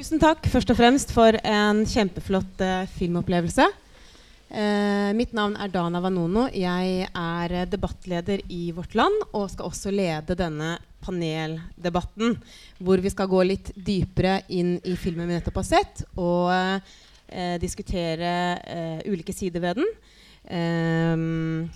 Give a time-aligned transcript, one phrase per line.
[0.00, 3.66] Tusen takk først og fremst for en kjempeflott uh, filmopplevelse.
[4.48, 6.46] Uh, mitt navn er Dana Vanono.
[6.56, 10.70] Jeg er debattleder i Vårt Land og skal også lede denne
[11.04, 12.32] paneldebatten,
[12.80, 17.60] hvor vi skal gå litt dypere inn i filmen vi nettopp har sett, og uh,
[17.60, 18.32] diskutere
[19.04, 19.92] ulike sider ved den.
[20.48, 21.68] Um,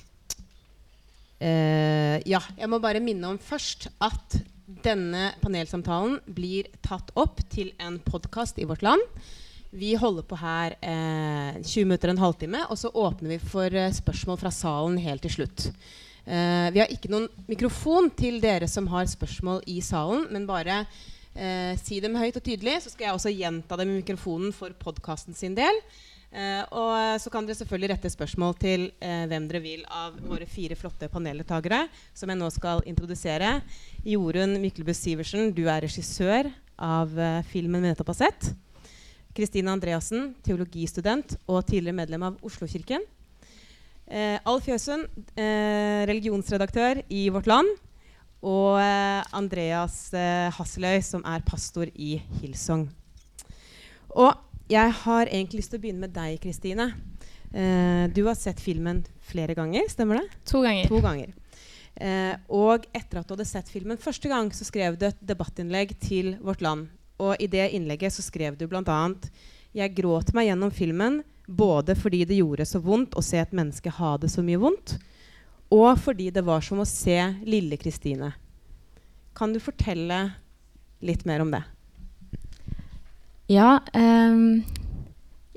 [1.44, 7.98] ja, jeg må bare minne om først at denne panelsamtalen blir tatt opp til en
[8.00, 9.02] podkast i Vårt Land.
[9.74, 13.92] Vi holder på her eh, 20 minutter, en halvtime, og så åpner vi for eh,
[13.92, 15.66] spørsmål fra salen helt til slutt.
[16.24, 20.84] Eh, vi har ikke noen mikrofon til dere som har spørsmål i salen, men bare
[21.34, 24.72] eh, si dem høyt og tydelig, så skal jeg også gjenta dem i mikrofonen for
[24.80, 25.82] podkasten sin del.
[26.34, 30.16] Uh, og eh, så kan dere selvfølgelig rette spørsmål til eh, hvem dere vil av
[30.18, 33.60] våre fire flotte paneldeltakere, som jeg nå skal introdusere.
[34.02, 38.48] Jorunn Myklebust Sivertsen, du er regissør av eh, filmen vi nettopp har sett.
[39.34, 43.06] Kristine Andreassen, teologistudent og tidligere medlem av Oslokirken.
[44.04, 45.06] Uh, Alf Jøsund,
[46.10, 47.70] religionsredaktør i Vårt Land.
[48.44, 48.76] Og
[49.32, 50.10] Andreas
[50.58, 52.84] Hasseløy, som er pastor i Hillsong.
[54.12, 54.34] Og
[54.70, 56.90] jeg har egentlig lyst til å begynne med deg, Kristine.
[57.54, 60.38] Uh, du har sett filmen flere ganger, stemmer det?
[60.50, 60.88] To ganger.
[60.90, 61.34] To ganger.
[61.94, 65.94] Uh, og etter at du hadde sett filmen første gang, så skrev du et debattinnlegg
[66.02, 66.88] til Vårt Land.
[67.22, 68.98] Og i det innlegget så skrev du bl.a.:
[69.76, 73.92] Jeg gråt meg gjennom filmen både fordi det gjorde så vondt å se et menneske
[73.92, 74.96] ha det så mye vondt,
[75.74, 78.32] og fordi det var som å se lille Kristine.
[79.36, 80.20] Kan du fortelle
[81.04, 81.62] litt mer om det?
[83.50, 83.78] Ja.
[83.92, 84.64] Um,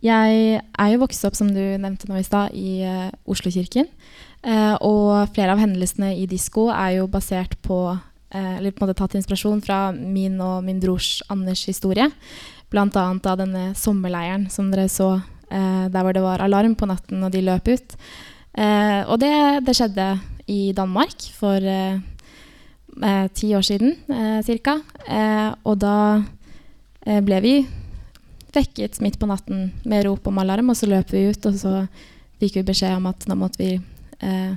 [0.04, 3.88] jeg er jo vokst opp, som du nevnte nå i stad, i uh, Oslokirken.
[4.46, 8.86] Uh, og flere av hendelsene i disko er jo basert på uh, Eller på en
[8.86, 12.10] måte tatt inspirasjon fra min og min brors Anders historie.
[12.70, 12.86] Bl.a.
[12.94, 17.32] av denne sommerleiren som dere så, uh, der hvor det var alarm på natten og
[17.34, 17.98] de løp ut.
[18.58, 19.34] og det,
[19.66, 20.06] det, skjedde
[20.50, 21.62] i Danmark for
[23.38, 24.74] ti år siden eh, ca.
[25.64, 26.37] og da Eh,
[27.08, 27.54] ble vi
[28.58, 31.74] vekket midt på natten med rop om alarm, og så løp vi ut, og så
[32.42, 34.54] fikk vi beskjed om at nå måtte vi eh,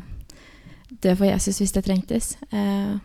[0.90, 2.34] dø for Jesus hvis det trengtes.
[2.50, 2.96] Eh,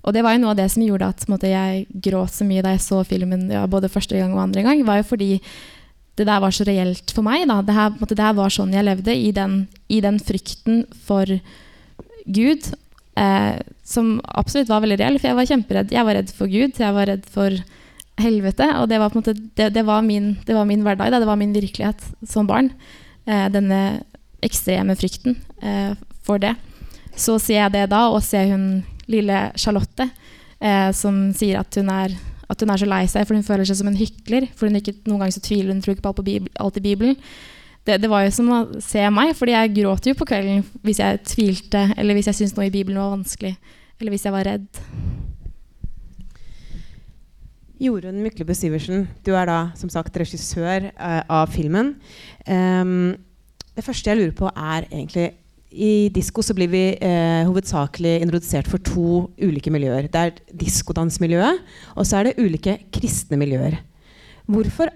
[0.00, 2.64] og det var jo noe av det som gjorde at måtte, jeg gråt så mye
[2.64, 5.34] da jeg så filmen ja, både første gang og andre gang, var jo fordi
[6.18, 7.46] det der var så reelt for meg.
[7.48, 7.60] Da.
[7.64, 11.28] Det, her, måtte, det her var sånn jeg levde, i den, i den frykten for
[12.28, 12.72] Gud,
[13.20, 15.20] eh, som absolutt var veldig reell.
[15.20, 15.94] For jeg var kjemperedd.
[15.96, 16.80] Jeg var redd for Gud.
[16.80, 17.60] Jeg var redd for
[18.22, 18.66] helvete.
[18.80, 21.12] Og det var, på måte, det, det var, min, det var min, hverdag.
[21.12, 21.20] Da.
[21.22, 22.72] Det var min virkelighet som barn.
[23.26, 24.00] Eh, denne
[24.44, 25.92] ekstreme frykten eh,
[26.24, 26.54] for det.
[27.16, 28.66] Så ser jeg det da, og ser hun
[29.10, 30.06] lille Charlotte
[30.60, 32.14] eh, som sier at hun, er,
[32.48, 34.48] at hun, er, så lei seg, for hun føler seg som en hykler.
[34.56, 36.28] For hun ikke, noen ganger så tviler hun tror ikke på
[36.62, 37.18] alt i Bibelen.
[37.86, 41.00] Det, det, var jo som å se meg, fordi jeg gråt jo på kvelden hvis
[41.00, 43.54] jeg tvilte, eller hvis jeg syntes noe i Bibelen var vanskelig,
[44.00, 44.68] eller hvis jeg var redd.
[47.80, 51.94] Jorunn Myklebø Syversen, du er da som sagt regissør uh, av filmen.
[52.44, 53.14] Um,
[53.72, 55.30] det første jeg lurer på, er egentlig
[55.70, 60.10] I disko så blir vi uh, hovedsakelig introdusert for to ulike miljøer.
[60.12, 61.64] Det er diskodansmiljøet,
[61.96, 63.80] og så er det ulike kristne miljøer.
[64.50, 64.92] Hvorfor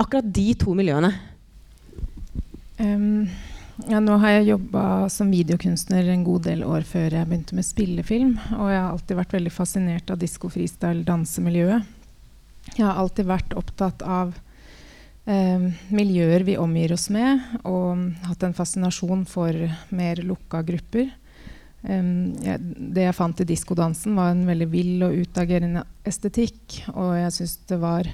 [0.00, 1.12] akkurat de to miljøene?
[2.82, 3.28] Um,
[3.86, 7.66] ja, nå har jeg jobba som videokunstner en god del år før jeg begynte med
[7.66, 8.38] spillefilm.
[8.58, 11.94] Og jeg har alltid vært veldig fascinert av disko freestyle dansemiljøet.
[12.72, 14.32] Jeg har alltid vært opptatt av
[15.28, 21.12] eh, miljøer vi omgir oss med, og hatt en fascinasjon for mer lukka grupper.
[21.84, 22.62] Um, jeg,
[22.96, 26.80] det jeg fant i diskodansen, var en veldig vill og utagerende estetikk.
[26.96, 28.08] Og jeg syns det var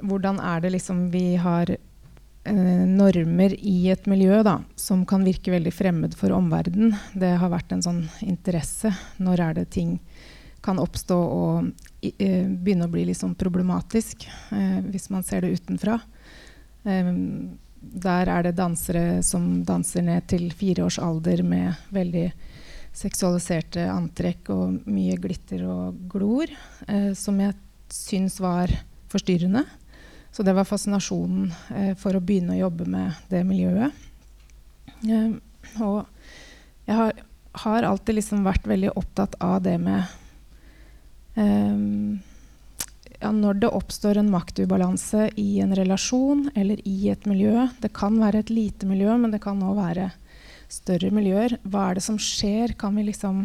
[0.00, 5.52] Hvordan er det liksom vi har eh, normer i et miljø da, som kan virke
[5.52, 6.94] veldig fremmed for omverdenen?
[7.12, 8.94] Det har vært en sånn interesse.
[9.20, 9.98] Når er det ting
[10.64, 15.54] kan oppstå og uh, begynne å bli litt sånn problematisk uh, hvis man ser det
[15.56, 15.98] utenfra.
[16.84, 22.26] Um, der er det dansere som danser ned til fire års alder med veldig
[22.96, 26.52] seksualiserte antrekk og mye glitter og glor,
[26.90, 27.56] uh, som jeg
[27.90, 28.72] syns var
[29.10, 29.64] forstyrrende.
[30.30, 31.48] Så det var fascinasjonen
[31.98, 33.90] for å begynne å jobbe med det miljøet.
[35.82, 36.06] og
[36.86, 37.18] jeg har,
[37.64, 40.06] har alltid liksom vært veldig opptatt av det med
[43.20, 48.16] ja, når det oppstår en maktubalanse i en relasjon eller i et miljø Det kan
[48.20, 50.10] være et lite miljø, men det kan òg være
[50.70, 51.56] større miljøer.
[51.66, 52.76] Hva er det som skjer?
[52.78, 53.44] Kan vi liksom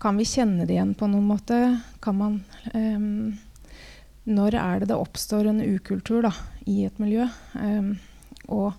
[0.00, 1.80] Kan vi kjenne det igjen på noen måte?
[2.06, 2.40] Man
[2.74, 3.38] um,
[4.24, 6.32] når er det det oppstår en ukultur da,
[6.66, 7.26] i et miljø?
[7.54, 7.98] Um,
[8.48, 8.72] og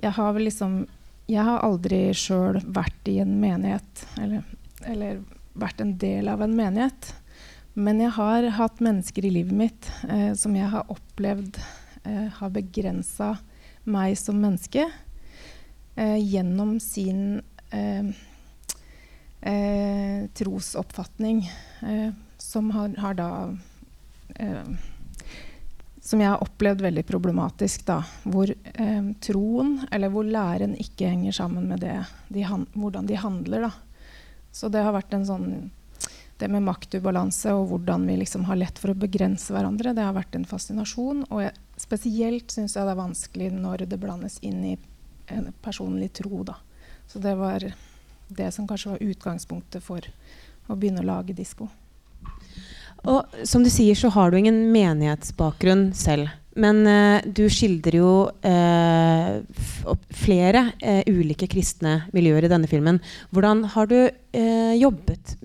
[0.00, 0.84] jeg har vel liksom
[1.28, 4.42] Jeg har aldri sjøl vært i en menighet, eller,
[4.84, 5.22] eller,
[5.54, 7.14] vært en del av en menighet.
[7.74, 11.58] Men jeg har hatt mennesker i livet mitt eh, som jeg har opplevd
[12.04, 13.34] eh, har begrensa
[13.84, 14.86] meg som menneske
[15.96, 17.42] eh, gjennom sin
[17.74, 18.12] eh,
[19.40, 21.42] eh, trosoppfatning,
[21.82, 23.30] eh, som har, har da
[26.02, 27.84] som jeg har opplevd veldig problematisk.
[27.86, 28.50] Da, hvor
[29.22, 32.00] troen, eller hvor læren, ikke henger sammen med det,
[32.34, 32.42] de
[32.74, 33.68] hvordan de handler.
[33.68, 33.93] Da.
[34.54, 35.48] Så det har vært en sånn
[36.38, 40.16] Det med maktubalanse og hvordan vi liksom har lett for å begrense hverandre, det har
[40.16, 41.20] vært en fascinasjon.
[41.30, 44.72] Og jeg, spesielt syns jeg det er vanskelig når det blandes inn i
[45.30, 46.42] en personlig tro.
[46.42, 46.56] Da.
[47.06, 47.62] Så det var
[48.28, 50.02] det som kanskje var utgangspunktet for
[50.66, 51.68] å begynne å lage disko.
[53.04, 56.32] Og som du sier, så har du ingen menighetsbakgrunn selv.
[56.60, 63.00] Men uh, du skildrer jo uh, flere uh, ulike kristne miljøer i denne filmen.
[63.34, 63.98] Hvordan har du
[64.74, 65.36] jobbet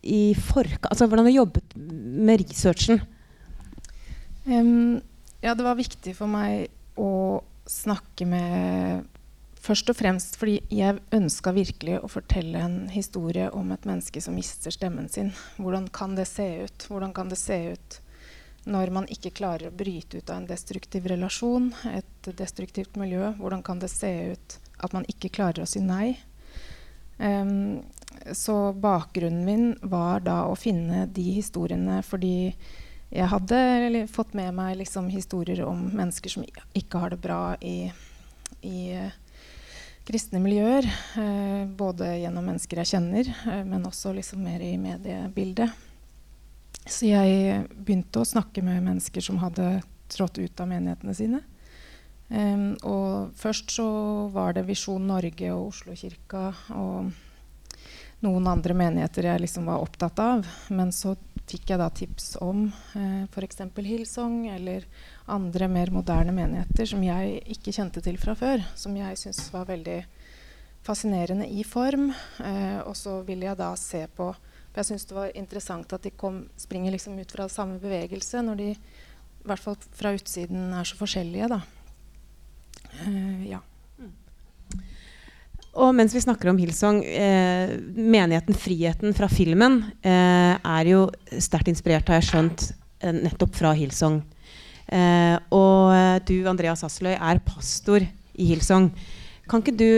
[0.00, 3.02] i forkant Altså hvordan har du jobbet med researchen?
[4.46, 5.02] Um,
[5.42, 9.06] ja, det var viktig for meg å snakke med
[9.58, 14.38] Først og fremst fordi jeg ønska virkelig å fortelle en historie om et menneske som
[14.38, 15.32] mister stemmen sin.
[15.58, 16.86] Hvordan kan det se ut?
[16.88, 17.98] Hvordan kan det se ut
[18.68, 23.32] når man ikke klarer å bryte ut av en destruktiv relasjon, et destruktivt miljø?
[23.40, 26.18] Hvordan kan det se ut at man ikke klarer å si nei?
[27.18, 27.80] Um,
[28.32, 32.52] så bakgrunnen min var da å finne de historiene fordi
[33.08, 36.44] jeg hadde fått med meg liksom, historier om mennesker som
[36.76, 37.88] ikke har det bra i,
[38.68, 38.80] i
[40.08, 40.84] kristne miljøer.
[41.16, 45.87] Eh, både gjennom mennesker jeg kjenner, eh, men også liksom mer i mediebildet.
[46.88, 51.40] Så jeg begynte å snakke med mennesker som hadde trådt ut av menighetene sine.
[52.28, 53.88] Um, og først så
[54.32, 57.08] var det Visjon Norge og Oslo kirka og
[58.24, 60.46] noen andre menigheter jeg liksom var opptatt av.
[60.74, 61.14] Men så
[61.48, 62.66] fikk jeg da tips om
[62.98, 63.62] eh, f.eks.
[63.76, 64.84] Hillsong eller
[65.30, 68.64] andre mer moderne menigheter som jeg ikke kjente til fra før.
[68.76, 70.00] Som jeg syntes var veldig
[70.84, 72.10] fascinerende i form.
[72.42, 74.32] Eh, og så ville jeg da se på
[74.78, 78.60] Jeg syns det var interessant at de kom, springer liksom ut fra samme bevegelse når
[78.60, 81.62] de i hvert fall fra utsiden er så forskjellige, da.
[83.02, 83.62] Uh, ja.
[85.78, 91.04] Og mens vi snakker om Hillsong, eh, menigheten Friheten fra filmen eh, er jo
[91.38, 92.64] sterkt inspirert, har jeg skjønt,
[93.02, 94.18] eh, nettopp fra Hillsong.
[94.88, 98.90] Eh, og du, Andreas Asløy, er pastor i Hillsong.
[99.48, 99.90] Kan ikke du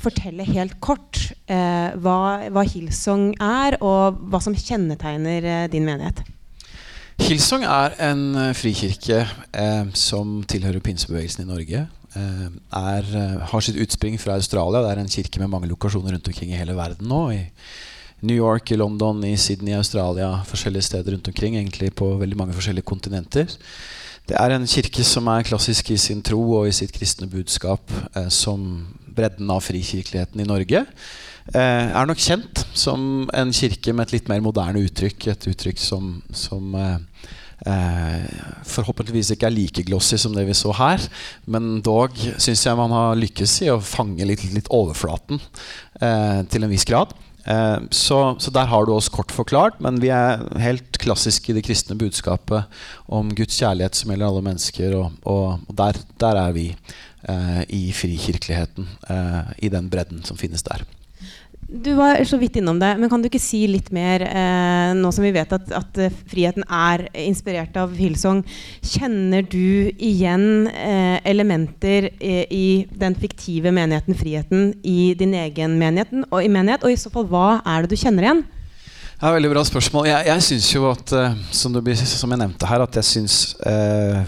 [0.00, 1.20] fortelle helt kort
[1.50, 2.18] eh, hva,
[2.48, 6.24] hva, Hillsong er, og hva som kjennetegner din menighet?
[7.20, 9.26] Hillsong er en frikirke
[9.92, 11.82] som tilhører pinsebevegelsen i Norge.
[12.10, 14.82] Eh, er, eh, har sitt utspring fra Australia.
[14.82, 17.30] Det er en kirke med mange lokasjoner rundt omkring i hele verden nå.
[17.30, 17.46] I
[18.22, 21.54] New York, i London, i Sydney, Australia, forskjellige steder rundt omkring.
[21.54, 23.46] Egentlig på veldig mange forskjellige kontinenter.
[24.26, 27.80] Det er en kirke som er klassisk i sin tro og i sitt kristne budskap
[28.16, 30.84] eh, som bredden av frikirkeligheten i Norge.
[31.50, 35.30] Eh, er nok kjent som en kirke med et litt mer moderne uttrykk.
[35.32, 36.98] Et uttrykk som, som eh,
[37.66, 38.28] eh,
[38.70, 41.02] forhåpentligvis ikke er like glossy som det vi så her.
[41.50, 45.40] Men dog syns jeg man har lykkes i å fange litt, litt overflaten
[46.00, 47.16] eh, til en viss grad.
[47.46, 51.56] Eh, så, så, der har du oss kort forklart, men vi er helt klassiske i
[51.56, 52.68] det kristne budskapet
[53.08, 57.62] om Guds kjærlighet som gjelder alle mennesker, og, og, og der, der, er vi eh,
[57.68, 60.84] i frikirkeligheten, eh, i den bredden som finnes der.
[61.70, 65.12] Du var så vidt innom det, men kan du ikke si litt mer, eh, nå
[65.14, 68.40] som vi vet at, at, eh, friheten er inspirert av Hillsong?
[68.82, 76.10] Kjenner du igjen eh, elementer eh, i den fiktive menigheten Friheten i din egen menighet
[76.26, 76.50] og, i?
[76.50, 78.42] Og i så fall, hva er det du kjenner igjen?
[79.20, 80.10] Ja, veldig bra spørsmål.
[80.10, 83.42] Jeg, jeg syns jo at, uh, som, du, som, jeg nevnte her, at jeg syns
[83.62, 84.24] uh,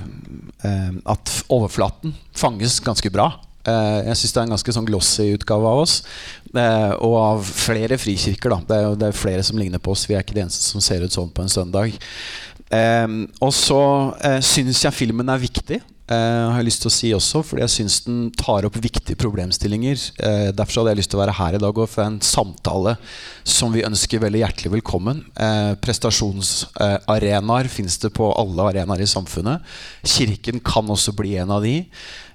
[1.11, 3.33] at overflaten fanges ganske bra.
[3.63, 6.01] Uh, jeg syns det er en ganske sånn glossy utgave av oss.
[6.53, 8.51] Uh, og av flere frikirker.
[8.53, 10.09] da det er, det er, flere som ligner på oss.
[10.09, 11.95] Vi er ikke de eneste som ser ut sånn på en søndag.
[12.73, 13.81] Um, og så
[14.17, 15.83] uh, syns jeg filmen er viktig.
[16.13, 19.17] Uh, har jeg lyst til å si også, fordi jeg syns den tar opp viktige
[19.21, 20.01] problemstillinger.
[20.19, 22.97] Uh, derfor hadde jeg lyst til å være her i dag og få en samtale
[23.47, 25.23] som vi ønsker veldig hjertelig velkommen.
[25.39, 29.63] Uh, prestasjonsarenaer eh, fins det på alle arenaer i samfunnet.
[30.03, 31.79] Kirken kan også bli en av de.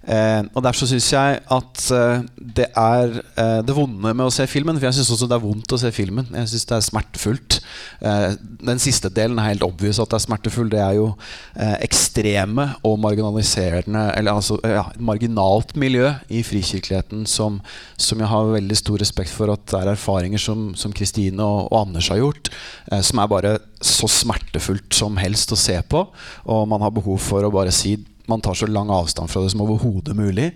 [0.07, 2.21] Eh, og Derfor syns jeg at eh,
[2.57, 4.77] det er eh, det vonde med å se filmen.
[4.79, 6.29] For jeg syns også det er vondt å se filmen.
[6.31, 7.59] Jeg syns det er smertefullt.
[7.99, 8.29] Eh,
[8.69, 10.71] den siste delen er helt obvious at det er smertefull.
[10.71, 11.09] Det er jo
[11.55, 17.59] eh, ekstreme og marginaliserende Eller altså ja, marginalt miljø i frikirkeligheten som,
[17.97, 21.67] som, jeg har veldig stor respekt for at det er erfaringer som, som Kristine og,
[21.71, 22.51] og, Anders har gjort,
[22.91, 26.07] eh, som er bare så smertefullt som helst å se på.
[26.49, 27.97] Og man har behov for å bare si
[28.27, 30.51] man tar så lang avstand fra det som overhodet mulig.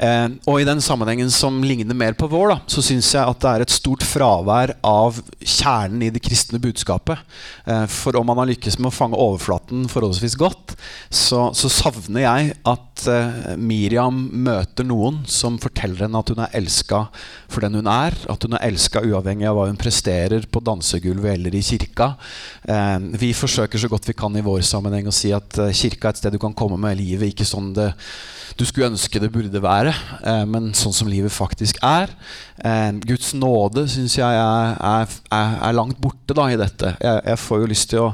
[0.00, 3.40] Eh, og i den sammenhengen som ligner mer på vår, da, så syns jeg at
[3.42, 7.20] det er et stort fravær av kjernen i det kristne budskapet.
[7.66, 10.76] Eh, for om man har lykkes med å fange overflaten forholdsvis godt,
[11.08, 16.56] så, så savner jeg at eh, Miriam møter noen som forteller henne at hun er
[16.58, 17.04] elska
[17.50, 18.16] for den hun er.
[18.32, 22.12] At hun er elska uavhengig av hva hun presterer på dansegulvet eller i kirka.
[22.68, 26.10] Eh, vi forsøker så godt vi kan i vår sammenheng å si at eh, kirka
[26.10, 27.92] er et sted du kan komme med livet ikke sånn det
[28.58, 29.92] du skulle ønske det burde være,
[30.50, 32.10] men sånn som livet faktisk er.
[32.64, 36.94] Eh, Guds nåde syns jeg er, er, er, langt borte da, i dette.
[37.00, 38.10] Jeg, jeg, får jo lyst til å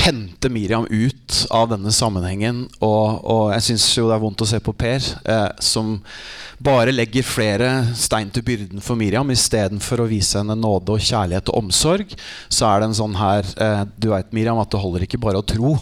[0.00, 2.64] hente Miriam ut av denne sammenhengen.
[2.78, 5.98] Og, og jeg syns jo det er vondt å se på Per, eh, som
[6.60, 11.50] bare legger flere stein til byrden for Miriam istedenfor å vise henne nåde og kjærlighet
[11.50, 12.14] og omsorg.
[12.52, 15.40] Så er det en sånn her eh, Du veit, Miriam, at det holder ikke bare
[15.40, 15.76] å tro.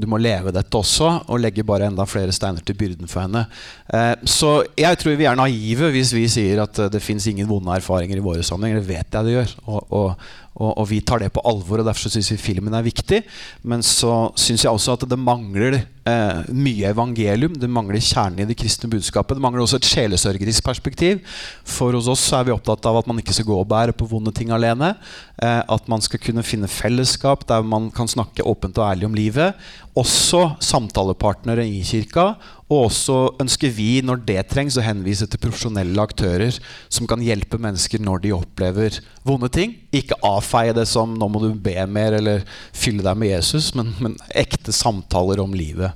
[0.00, 3.44] Du må leve dette også, og legge bare enda flere steiner til byrden for henne.
[3.92, 7.48] Eh, så jeg tror vi er naive hvis vi sier at eh, det fins ingen
[7.50, 8.80] vonde erfaringer i våre sammenhenger.
[8.80, 9.56] Det vet jeg det gjør.
[9.66, 12.84] Og, og, og, og, vi tar det på alvor, og derfor syns vi filmen er
[12.84, 13.22] viktig.
[13.62, 17.54] Men så syns jeg også at det mangler eh, mye evangelium.
[17.56, 19.38] Det mangler kjernen i det kristne budskapet.
[19.38, 21.22] Det mangler også et sjelesørgerisk perspektiv.
[21.64, 24.10] For hos oss er vi opptatt av at man ikke skal gå og bære på
[24.10, 24.92] vonde ting alene.
[25.38, 29.16] Eh, at man skal kunne finne fellesskap der man kan snakke åpent og ærlig om
[29.16, 29.54] livet.
[29.98, 32.34] Også samtalepartnere i kirka.
[32.70, 36.54] Og også ønsker vi, når det trengs, å henvise til profesjonelle aktører
[36.86, 39.74] som kan hjelpe mennesker når de opplever vonde ting.
[39.90, 43.94] Ikke avfeie det som 'nå må du be mer' eller 'fylle deg med Jesus', men,
[43.98, 45.92] men ekte samtaler om livet.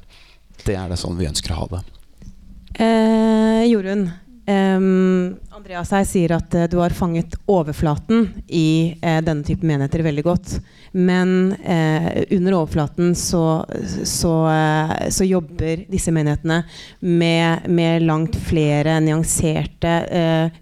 [0.64, 1.83] Det er det sånn vi ønsker å ha det.
[2.75, 4.11] Eh, Jorunn,
[4.47, 10.05] Um, Andreas her sier at uh, du har fanget overflaten i uh, denne type menigheter
[10.05, 10.57] veldig godt.
[10.93, 13.65] Men uh, under overflaten så,
[14.05, 14.35] så,
[15.09, 16.61] så, jobber disse menighetene
[17.01, 19.95] med, med langt flere nyanserte,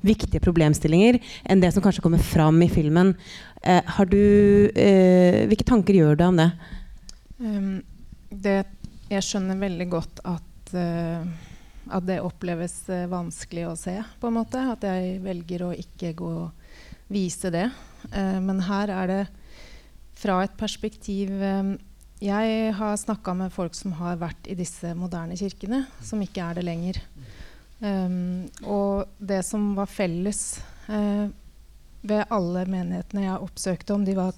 [0.07, 1.19] viktige problemstillinger
[1.51, 3.13] enn det som kanskje kommer fram i filmen.
[3.65, 4.71] har du,
[5.51, 6.49] hvilke tanker gjør du om det?
[7.43, 7.83] Um,
[8.31, 8.63] det
[9.11, 10.77] jeg skjønner veldig godt at
[11.93, 14.63] at det oppleves eh, vanskelig å se, på en måte.
[14.75, 17.69] At jeg velger å ikke gå og vise det.
[18.11, 19.23] Eh, men her er det
[20.23, 21.75] fra et perspektiv eh,
[22.23, 26.61] Jeg har snakka med folk som har vært i disse moderne kirkene, som ikke er
[26.61, 27.01] det lenger.
[27.83, 31.27] Um, og det som var felles uh,
[32.07, 34.37] ved alle menighetene jeg oppsøkte, om de var,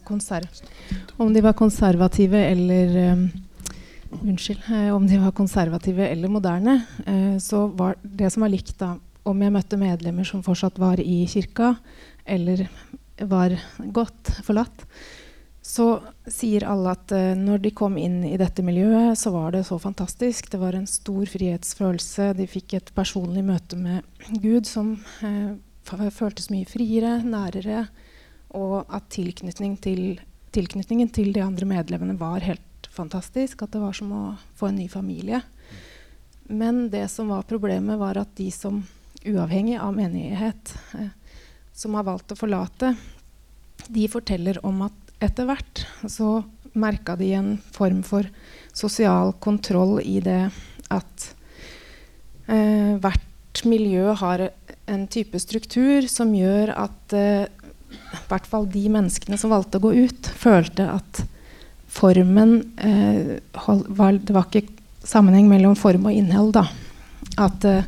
[1.21, 3.27] om de var konservative eller um,
[4.23, 8.79] unnskyld, eh, om de var konservative eller moderne, eh, så var det som var likt
[8.79, 8.95] da,
[9.25, 11.75] om jeg møtte medlemmer som fortsatt var i kirka,
[12.25, 12.67] eller
[13.19, 14.85] var godt forlatt,
[15.65, 19.63] så sier alle at uh, når de kom inn i dette miljøet, så var det
[19.65, 20.51] så fantastisk.
[20.53, 22.35] Det var en stor frihetsfølelse.
[22.37, 24.05] De fikk et personlig møte med
[24.43, 24.99] Gud som
[25.89, 27.87] føltes mye friere, nærere,
[28.53, 30.21] og at tilknytning til,
[30.53, 32.65] tilknytningen til de andre medlemmene var helt
[32.95, 33.65] fantastisk.
[33.65, 34.23] At det var som å
[34.59, 35.43] få en ny familie.
[36.45, 38.83] Men det som var problemet, var at de som,
[39.25, 41.13] uavhengig av menighet, eh,
[41.75, 42.95] som har valgt å forlate,
[43.89, 46.43] de forteller om at etter hvert så
[46.75, 48.27] merka de en form for
[48.75, 50.49] sosial kontroll i det
[50.93, 51.27] at
[52.51, 54.49] eh, hvert miljø har
[54.91, 57.47] en type struktur som gjør at eh,
[57.95, 61.23] i hvert fall de menneskene som valgte å gå ut, følte at
[61.95, 63.39] formen eh,
[63.89, 64.69] var, Det var ikke
[65.05, 66.53] sammenheng mellom form og innhold.
[66.57, 66.67] da.
[67.39, 67.85] At, eh,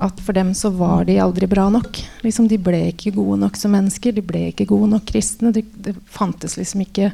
[0.00, 1.98] at, for dem så var de aldri bra nok.
[2.22, 4.14] Liksom, de ble ikke gode nok som mennesker.
[4.14, 5.52] De ble ikke gode nok kristne.
[5.52, 7.12] Det, det fantes liksom ikke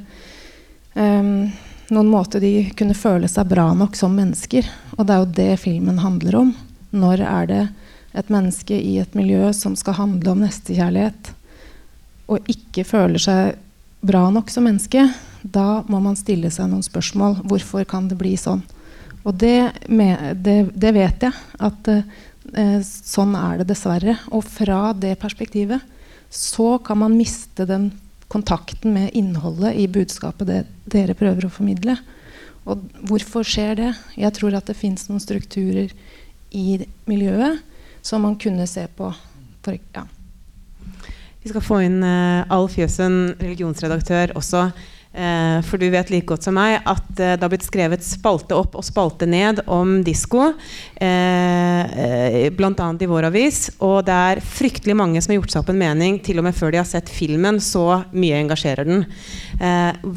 [0.94, 1.48] um,
[1.94, 4.68] noen måte de kunne føle seg bra nok som mennesker.
[4.98, 6.52] Og det er jo det filmen handler om.
[6.90, 7.62] Når er det
[8.18, 11.32] et menneske i et miljø som skal handle om nestekjærlighet,
[12.28, 13.58] og ikke føler seg
[14.04, 15.06] bra nok som menneske,
[15.42, 17.40] da må man stille seg noen spørsmål.
[17.48, 18.64] Hvorfor kan det bli sånn?
[19.26, 19.72] Og det,
[20.40, 21.34] det, det vet jeg
[21.68, 24.16] at eh, sånn er det dessverre.
[24.32, 25.84] Og fra det perspektivet
[26.30, 27.90] så kan man miste den
[28.28, 31.96] kontakten med innholdet i budskapet det dere prøver å formidle.
[32.68, 33.92] Og hvorfor skjer det?
[34.20, 35.92] Jeg tror at det fins noen strukturer
[36.52, 37.62] i miljøet
[38.04, 39.08] som man kunne se på.
[39.64, 40.04] For, ja.
[41.42, 44.68] Vi skal få inn uh, Alf Jøsen, religionsredaktør, også.
[45.08, 48.52] Uh, for du vet like godt som meg at uh, det har blitt skrevet spalte
[48.52, 50.50] opp og spalte ned om disko.
[51.00, 52.88] Uh, Bl.a.
[52.92, 53.62] i vår avis.
[53.80, 56.56] Og det er fryktelig mange som har gjort seg opp en mening, til og med
[56.56, 57.56] før de har sett filmen.
[57.64, 59.06] Så mye engasjerer den.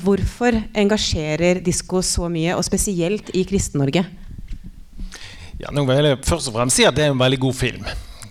[0.03, 4.03] hvorfor engasjerer disko så mye, og spesielt i Kristen-Norge?
[5.62, 7.88] Ja, nå vil jeg først og fremst si at det er en veldig god film.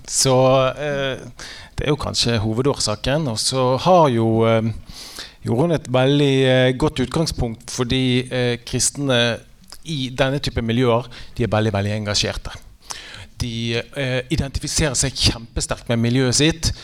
[0.06, 0.34] Så
[0.76, 3.28] det er jo kanskje hovedårsaken.
[3.32, 4.28] Og så har jo
[5.44, 9.20] gjorde hun et veldig eh, godt utgangspunkt fordi eh, kristne
[9.88, 12.52] i denne type miljøer de er veldig veldig engasjerte.
[13.40, 16.74] De eh, identifiserer seg kjempesterkt med miljøet sitt,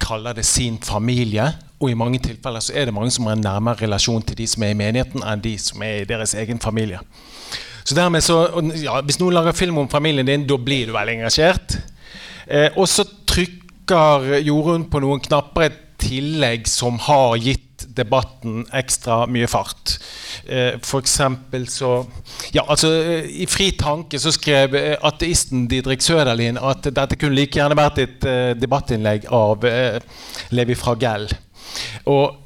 [0.00, 1.44] kaller det sin familie.
[1.76, 4.46] Og i mange tilfeller så er det mange som har en nærmere relasjon til de
[4.48, 7.02] som er i menigheten, enn de som er i deres egen familie.
[7.84, 8.38] Så dermed så,
[8.80, 11.76] ja, Hvis noen lager film om familien din, da blir du veldig engasjert.
[12.80, 19.48] Og så trykker Jorunn på noen knapper et tillegg som har gitt debatten ekstra mye
[19.50, 19.96] fart.
[20.46, 21.92] Eh, for eksempel så
[22.54, 27.38] ja, altså, eh, I Fri tanke så skrev eh, ateisten Didrik Søderlin at dette kunne
[27.38, 29.98] like gjerne vært et uh, debattinnlegg av uh,
[30.54, 31.28] Levi Fragell.
[32.08, 32.36] Og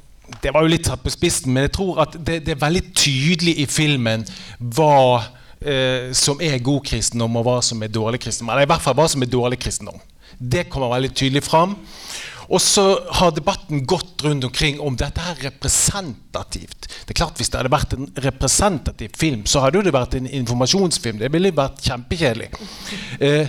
[0.43, 2.83] det var jo litt satt på spissen, men jeg tror at det, det er veldig
[2.95, 4.25] tydelig i filmen
[4.59, 5.21] hva
[5.63, 8.53] eh, som er god kristendom, og hva som er dårlig kristendom.
[8.53, 9.99] Eller i hvert fall hva som er dårlig kristendom.
[10.37, 11.77] Det kommer veldig tydelig fram.
[12.51, 12.83] Og så
[13.17, 16.89] har debatten gått rundt omkring om dette er representativt.
[17.05, 20.27] Det er klart Hvis det hadde vært en representativ film, så hadde det vært en
[20.27, 21.21] informasjonsfilm.
[21.21, 22.49] Det ville vært kjempekjedelig.
[23.19, 23.47] Eh,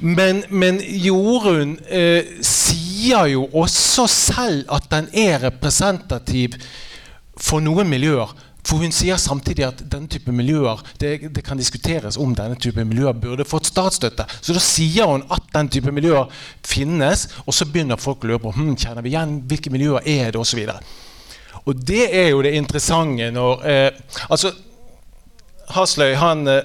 [0.00, 6.54] men, men, Jorunn eh, sier jo også selv at den er representativ
[7.38, 8.30] for noen miljøer.
[8.66, 12.82] For hun sier samtidig at denne type miljøer det, det, kan diskuteres om denne type
[12.84, 14.26] miljøer burde fått statsstøtte.
[14.40, 16.26] Så da sier hun at den type miljøer
[16.66, 20.34] finnes, og så begynner folk å lure på hm, kjenner vi igjen hvilke miljøer er
[20.34, 20.64] det osv.
[20.66, 24.52] Og, og det er jo det interessante når eh, Altså,
[25.72, 26.64] Hasløy han, eh,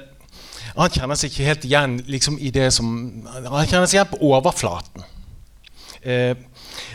[0.76, 2.88] han kjenner seg ikke helt igjen liksom, i det som
[3.28, 5.06] Han kjenner seg igjen på overflaten.
[6.04, 6.34] Eh,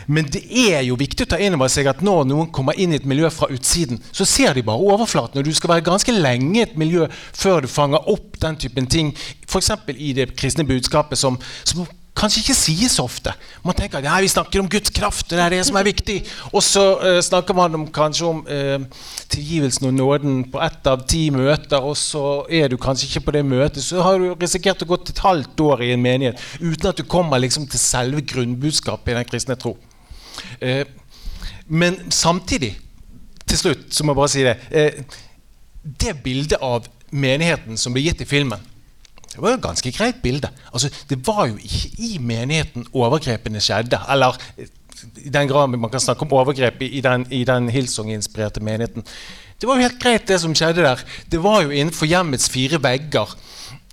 [0.07, 2.93] men det er jo viktig å ta inn over seg at når noen kommer inn
[2.93, 5.39] i et miljø fra utsiden, så ser de bare overflaten.
[5.39, 8.89] Og du skal være ganske lenge i et miljø før du fanger opp den typen
[8.89, 9.13] ting.
[9.49, 9.71] F.eks.
[9.95, 11.87] i det kristne budskapet som, som
[12.19, 13.31] kanskje ikke sies ofte.
[13.63, 16.17] Man tenker at ja, vi snakker om Guds kraft, det er det som er viktig.
[16.51, 21.05] Og så uh, snakker man om, kanskje om uh, tilgivelsen og nåden på ett av
[21.09, 23.83] ti møter, og så er du kanskje ikke på det møtet.
[23.85, 27.07] Så har du risikert å gå et halvt år i en menighet uten at du
[27.07, 29.77] kommer liksom, til selve grunnbudskapet i den kristne tro.
[30.63, 30.83] Uh,
[31.69, 32.73] men samtidig,
[33.45, 34.55] til slutt, så må jeg bare si det
[35.99, 38.61] Det bildet av menigheten som blir gitt i filmen
[39.39, 40.49] det var jo et ganske greit bilde.
[40.73, 43.99] Altså, det var jo ikke i menigheten overgrepene skjedde.
[44.11, 44.35] Eller
[45.23, 49.05] i den grad man kan snakke om overgrep i den, i den Hillsong-inspirerte menigheten.
[49.61, 50.99] Det var jo helt greit, det som skjedde der.
[51.31, 53.31] Det var jo innenfor hjemmets fire vegger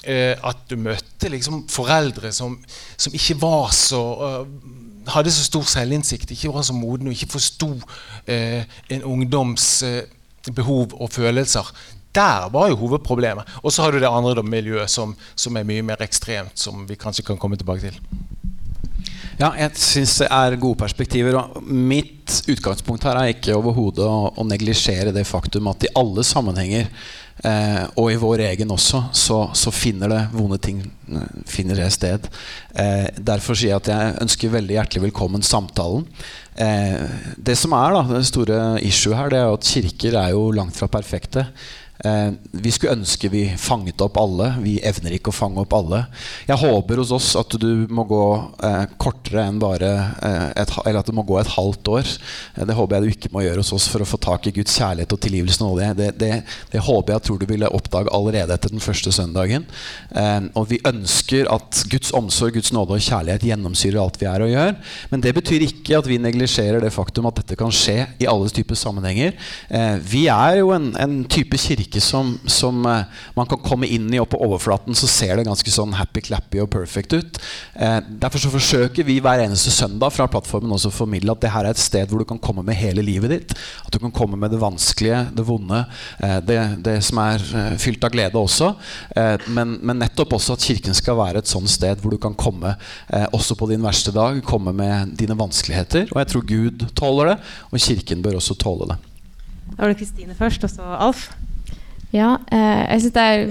[0.03, 2.59] eh, at du møtte liksom foreldre som,
[2.99, 4.75] som ikke var så uh,
[5.15, 7.71] hadde så stor selvinnsikt, ikke var så modne og ikke forsto
[8.27, 10.03] eh, en ungdoms eh,
[10.55, 11.71] behov og følelser
[12.17, 13.59] der var jo hovedproblemet.
[13.63, 16.99] Og så har du det andre miljøet som, som, er mye mer ekstremt, som vi
[17.01, 18.01] kanskje kan komme tilbake til.
[19.37, 21.37] Ja, jeg syns det er gode perspektiver.
[21.37, 26.25] Og mitt utgangspunkt her er ikke overhodet å, å neglisjere det faktum at i alle
[26.25, 26.89] sammenhenger,
[27.45, 30.81] eh, og i vår egen også, så, så, finner det vonde ting
[31.47, 32.31] finner det sted.
[32.73, 36.09] Eh, derfor sier jeg at jeg ønsker veldig hjertelig velkommen samtalen.
[36.57, 37.05] Eh,
[37.37, 40.81] det som er da, det store issue her, det er at kirker er jo langt
[40.81, 41.45] fra perfekte.
[42.05, 44.51] Eh, vi skulle ønske vi fanget opp alle.
[44.61, 46.03] Vi evner ikke å fange opp alle.
[46.49, 48.25] Jeg håper hos oss at du må gå
[48.67, 52.13] eh, kortere enn bare eh, et, Eller at det må gå et halvt år.
[52.57, 54.55] Eh, det håper jeg du ikke må gjøre hos oss for å få tak i
[54.59, 55.71] Guds kjærlighet og tilgivelse.
[55.77, 56.33] Det, det, det,
[56.73, 59.65] det, håper jeg tror du ville oppdage allerede etter den første søndagen.
[60.13, 64.45] Eh, og vi ønsker at Guds omsorg, Guds nåde og kjærlighet gjennomsyrer alt vi er
[64.45, 64.77] og gjør.
[65.13, 68.53] Men det betyr ikke at vi neglisjerer det faktum at dette kan skje i alle
[68.53, 69.35] typer sammenhenger.
[69.73, 73.87] Eh, vi er jo en, en type kirke kirke som, som eh, man kan komme
[73.87, 77.39] inn i, og på overflaten så ser det ganske sånn happy-clappy og perfect ut.
[77.75, 81.53] Eh, derfor så forsøker vi hver eneste søndag fra plattformen også å formidle at det
[81.53, 83.57] her er et sted hvor du kan komme med hele livet ditt.
[83.85, 85.85] At du kan komme med det vanskelige, det vonde,
[86.21, 87.43] eh, det, det, som er
[87.81, 88.73] fylt av glede også.
[89.53, 92.75] Men, men, nettopp også at kirken skal være et sånt sted hvor du kan komme
[93.37, 96.09] også på din verste dag, komme med dine vanskeligheter.
[96.13, 97.37] Og jeg tror Gud tåler det,
[97.71, 98.99] og kirken bør også tåle det.
[99.77, 101.29] Da var det Kristine først, og så Alf.
[102.15, 103.47] Ja, eh, jeg syns det er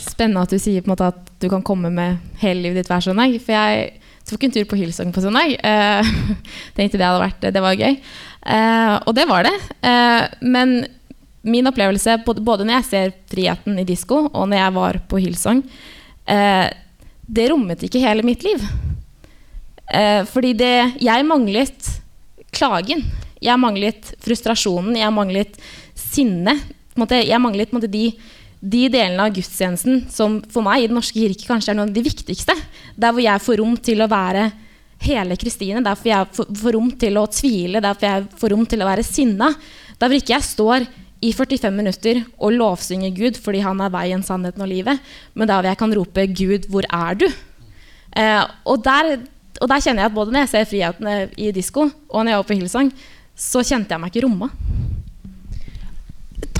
[0.00, 2.90] spennende at du sier på en måte at du kan komme med hele livet ditt
[2.90, 3.34] hver søndag.
[3.42, 5.56] For jeg tok en tur på Hillsong på søndag.
[5.56, 6.10] Eh,
[6.76, 7.98] tenkte det hadde vært Det var gøy.
[8.56, 9.54] Eh, og det var det.
[9.86, 10.76] Eh, men
[11.42, 15.64] min opplevelse, både, når jeg ser Friheten i disko, og når jeg var på Hillsong,
[16.28, 16.68] eh,
[17.30, 18.64] det rommet ikke hele mitt liv.
[19.90, 21.90] Eh, fordi det Jeg manglet
[22.52, 23.04] klagen.
[23.40, 25.56] Jeg manglet frustrasjonen, jeg manglet
[26.96, 27.28] sinnet.
[27.28, 28.10] Jeg manglet måte, de,
[28.60, 31.96] de, delene av gudstjenesten som for meg i Den norske kirke kanskje er noen av
[31.96, 32.56] de viktigste.
[32.96, 34.50] Der hvor jeg får rom til å være
[35.00, 38.66] hele Kristine, der hvor jeg får rom til å tvile, der hvor jeg får rom
[38.68, 39.54] til å være sinna.
[40.00, 40.88] Der hvor ikke jeg står
[41.20, 45.00] i 45 minutter og lovsynger Gud fordi han er veien, sannheten og livet,
[45.34, 47.30] men der hvor jeg kan rope 'Gud, hvor er du?'
[48.16, 49.20] Eh, og, der,
[49.60, 52.38] og, der, kjenner jeg at både når jeg ser Friheten i disko, og når jeg
[52.38, 52.90] er på Hillsong,
[53.36, 54.48] så kjente jeg meg ikke romma.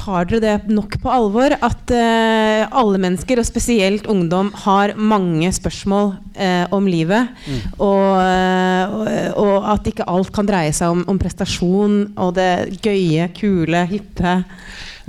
[0.01, 5.51] Tar dere det nok på alvor at uh, alle mennesker, og spesielt ungdom, har mange
[5.53, 7.29] spørsmål uh, om livet?
[7.45, 7.59] Mm.
[7.85, 13.29] Og, uh, og, at ikke alt kan dreie seg om, om prestasjon og det gøye,
[13.37, 14.39] kule, hippe?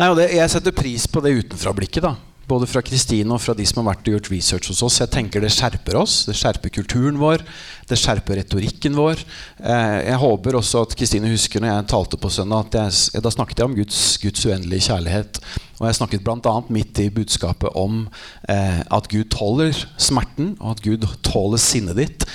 [0.02, 2.10] Nei, det, jeg setter pris på det utenfra-blikket.
[2.10, 5.00] da både fra Kristine og fra de som har vært og gjort research hos oss.
[5.02, 7.44] Jeg tenker Det skjerper oss, det skjerper kulturen vår,
[7.90, 9.24] det skjerper retorikken vår.
[9.64, 13.34] Eh, jeg håper også at Kristine husker når jeg talte på søndag, at jeg, da
[13.34, 15.42] snakket jeg om Guds, Guds uendelige kjærlighet.
[15.82, 16.56] Og jeg snakket bl.a.
[16.70, 18.04] midt i budskapet om
[18.46, 22.28] eh, at Gud tåler smerten, og at Gud tåler sinnet ditt.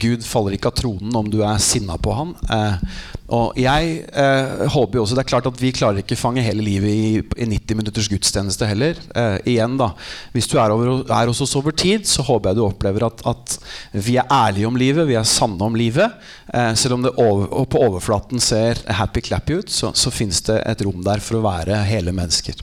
[0.00, 2.32] Gud faller ikke av tronen om du er sinna på han.
[2.48, 2.88] Eh,
[3.34, 6.64] og jeg eh, håper jo også, Det er klart at vi klarer ikke fange hele
[6.64, 8.98] livet i, i 90 minutters gudstjeneste heller.
[9.16, 9.92] Eh, igjen da,
[10.32, 13.24] Hvis du er, over, er, hos oss over tid, så håper jeg du opplever at,
[13.28, 13.56] at,
[13.92, 16.16] vi er ærlige om livet, vi er sanne om livet.
[16.52, 20.84] Eh, selv om det over, på overflaten ser happy-clappy ut, så, så fins det et
[20.84, 22.60] rom der for å være hele mennesker.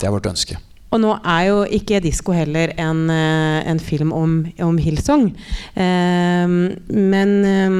[0.00, 0.58] Det er vårt ønske.
[0.92, 5.30] Og nå er jo ikke disko heller en, eh, en film om, om Hillsong.
[5.74, 6.56] Eh,
[6.92, 7.78] men eh,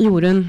[0.00, 0.46] Jorunn,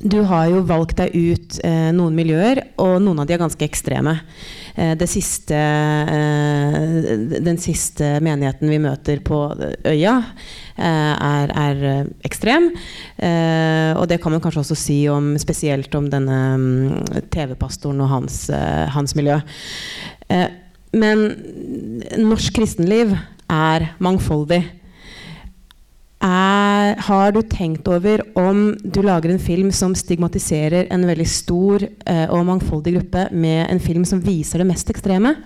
[0.00, 3.68] du har jo valgt deg ut eh, noen miljøer, og noen av de er ganske
[3.68, 4.18] ekstreme.
[4.76, 9.40] Eh, siste, eh, den siste menigheten vi møter på
[9.88, 10.16] øya,
[10.76, 12.68] er, er, ekstrem.
[13.96, 16.66] og det kan man kanskje også si om, spesielt om denne um,
[17.32, 18.50] TV-pastoren og hans,
[18.92, 19.38] hans miljø.
[20.28, 20.48] Eh,
[20.96, 21.24] men
[22.20, 23.14] norsk kristenliv
[23.52, 24.62] er mangfoldig.
[26.26, 31.84] Er, har du tenkt over om du lager en film som stigmatiserer en veldig stor
[31.84, 35.36] eh, og mangfoldig gruppe, med en film som viser det mest ekstreme?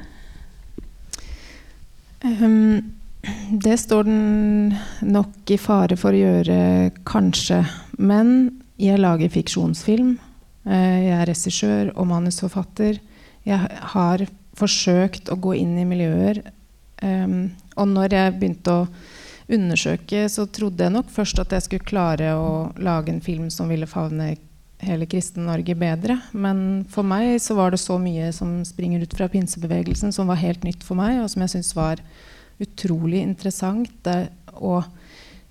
[2.24, 2.94] Um,
[3.50, 4.72] det står den
[5.04, 6.58] nok i fare for å gjøre,
[7.08, 7.60] kanskje.
[8.00, 8.34] Men
[8.80, 10.14] jeg lager fiksjonsfilm.
[10.64, 13.02] Uh, jeg er regissør og manusforfatter.
[13.48, 16.44] Jeg har forsøkt å gå inn i miljøer.
[17.04, 18.86] Um, og når jeg begynte å
[19.50, 23.70] undersøke, så trodde jeg nok først at jeg skulle klare å lage en film som
[23.70, 24.34] ville favne
[24.80, 26.16] hele Kristen-Norge bedre.
[26.32, 30.40] Men for meg så var det så mye som springer ut fra pinsebevegelsen, som var
[30.40, 32.02] helt nytt for meg, og som jeg syntes var
[32.60, 33.92] utrolig interessant.
[34.06, 34.84] Det, og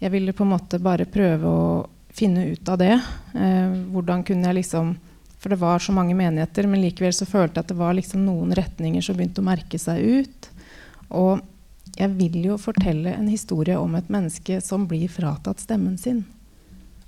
[0.02, 1.70] jeg ville på en måte bare prøve å
[2.16, 2.96] finne ut av det.
[3.36, 4.98] Eh, hvordan kunne jeg liksom
[5.40, 8.26] for det var så mange menigheter, men likevel så følte jeg at det var liksom
[8.26, 10.50] noen retninger som begynte å merke seg ut.
[11.16, 11.40] Og
[11.98, 16.24] jeg vil jo fortelle en historie om et menneske som blir fratatt stemmen sin.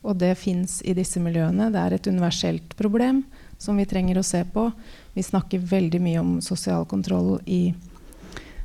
[0.01, 1.69] Og det fins i disse miljøene.
[1.73, 3.23] Det er et universelt problem
[3.61, 4.69] som vi trenger å se på.
[5.13, 7.73] Vi snakker veldig mye om sosial kontroll i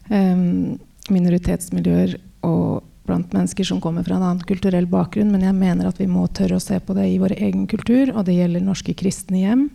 [0.09, 0.76] um,
[1.12, 6.00] minoritetsmiljøer og blant mennesker som kommer fra en annen kulturell bakgrunn, men jeg mener at
[6.00, 8.96] vi må tørre å se på det i vår egen kultur, og det gjelder norske
[8.98, 9.68] kristne hjem,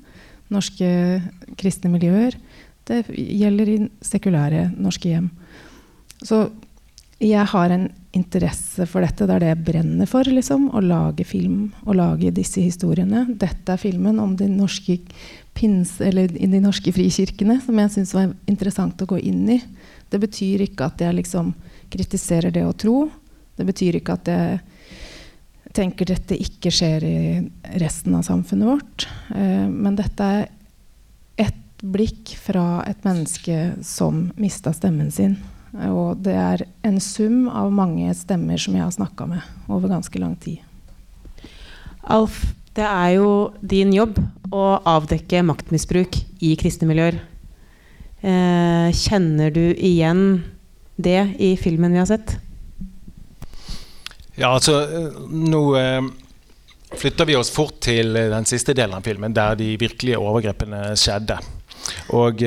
[0.51, 0.89] norske
[1.61, 2.35] kristne miljøer.
[2.89, 5.29] Det gjelder i sekulære norske hjem.
[6.21, 6.45] Så
[7.21, 9.27] jeg har en interesse for dette.
[9.27, 10.25] Det er det jeg brenner for.
[10.25, 13.27] Liksom, å lage film og lage disse historiene.
[13.29, 14.97] Dette er filmen om de norske,
[15.57, 19.59] pins, de norske frikirkene, som jeg syns var interessant å gå inn i.
[20.11, 21.53] Det betyr ikke at jeg liksom
[21.93, 23.05] kritiserer det å tro.
[23.55, 24.59] Det betyr ikke at jeg
[25.77, 27.19] tenker dette ikke skjer i
[27.79, 29.07] resten av samfunnet vårt.
[29.35, 30.49] Eh, men dette er
[31.39, 35.37] ett blikk fra et menneske som mista stemmen sin.
[35.71, 40.19] Og det er en sum av mange stemmer som jeg har snakka med over ganske
[40.19, 40.59] lang tid.
[42.11, 42.43] Alf,
[42.75, 44.19] det er jo din jobb
[44.51, 47.21] å avdekke maktmisbruk i kristne miljøer.
[48.21, 50.43] Eh, kjenner du igjen
[50.99, 52.35] det i filmen vi har sett?
[54.35, 54.83] Ja, altså
[55.31, 56.03] Nå eh,
[56.99, 61.39] flytter vi oss fort til den siste delen av filmen, der de virkelige overgrepene skjedde.
[62.11, 62.43] Og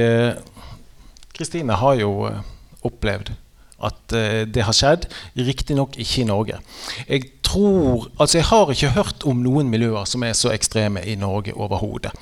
[1.35, 2.11] Kristine har jo
[2.85, 3.33] opplevd
[3.85, 5.09] at uh, det har skjedd.
[5.37, 6.61] Riktignok ikke i Norge.
[7.09, 11.17] Jeg tror, altså jeg har ikke hørt om noen miljøer som er så ekstreme i
[11.21, 12.15] Norge overhodet.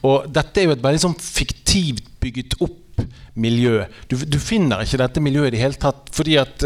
[0.00, 3.04] Og dette er jo et veldig sånn fiktivt bygget opp
[3.40, 3.84] miljø.
[4.10, 6.64] Du, du finner ikke dette miljøet i det hele tatt fordi at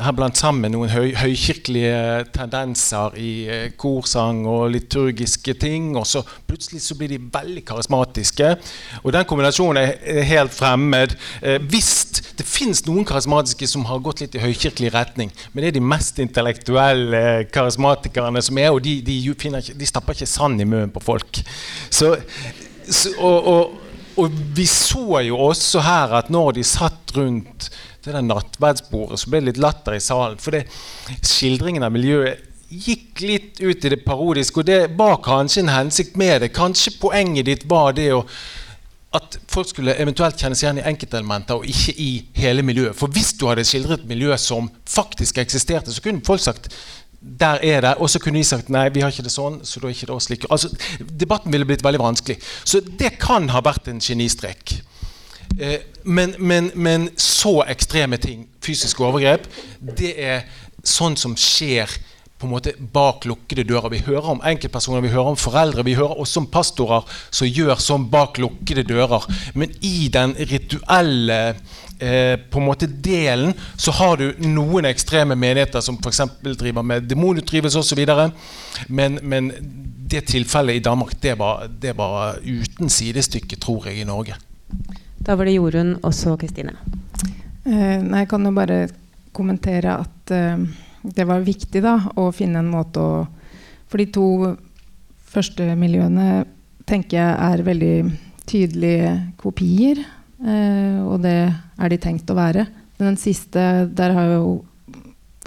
[0.00, 5.90] har blandt sammen noen høy, høykirkelige tendenser i eh, korsang og liturgiske ting.
[6.00, 8.54] Og så plutselig så blir de veldig karismatiske.
[9.02, 11.12] Og den kombinasjonen er, helt fremmed.
[11.42, 15.76] Eh, det fins noen karismatiske som har gått litt i høykirkelig retning, men det er
[15.76, 20.68] de mest intellektuelle karismatikerne som er, og de, de, finner, de stapper ikke sand i
[20.68, 21.42] munnen på folk.
[21.92, 22.14] Så,
[22.88, 23.78] så og, og
[24.20, 27.70] og vi så jo også her at når de satt rundt
[28.04, 30.40] det der nattverdsbordet, så ble det litt latter i salen.
[30.42, 30.64] For det,
[31.20, 36.16] skildringen av miljøet gikk litt ut i det parodiske, og det var kanskje en hensikt
[36.20, 36.54] med det.
[36.56, 38.24] Kanskje poenget ditt var det å
[39.12, 42.96] at folk skulle eventuelt kjennes igjen i enkeltelementer og ikke i hele miljøet.
[42.96, 46.70] For hvis du hadde skildret miljøet miljø som faktisk eksisterte, så kunne folk sagt
[47.22, 49.60] der er det, og så kunne de sagt nei, vi har ikke det sånn.
[49.62, 50.48] så da er ikke det oss like.
[50.50, 52.38] Altså, Debatten ville blitt veldig vanskelig.
[52.64, 54.80] Så det kan ha vært en genistrek.
[55.58, 59.46] Eh, men, men, men, så ekstreme ting, fysiske overgrep,
[59.80, 60.48] det er
[60.82, 61.90] sånn som skjer
[62.42, 63.92] på en måte bak lukkede dører.
[63.92, 67.78] Vi hører om enkeltpersoner, vi hører om foreldre, vi hører også om pastorer som gjør
[67.78, 69.28] sånn bak lukkede dører.
[69.54, 75.84] Men i den rituelle eh, på en måte delen så har du noen ekstreme menigheter
[75.86, 76.24] som f.eks.
[76.42, 78.02] driver med demonutdrivelse osv.
[78.88, 79.52] Men, men
[80.10, 84.34] det tilfellet i Danmark det var, det var uten sidestykke, tror jeg, i Norge.
[85.22, 86.72] Da var det Jorunn og så Kristine.
[87.64, 88.88] Eh, jeg kan jo bare
[89.32, 90.64] kommentere at eh,
[91.02, 93.22] det var viktig da, å finne en måte å
[93.92, 94.26] For de to
[95.28, 96.46] første miljøene
[96.88, 97.96] tenker jeg er veldig
[98.48, 100.00] tydelige kopier.
[100.40, 102.64] Eh, og det er de tenkt å være.
[102.96, 104.64] Men den siste, der har jo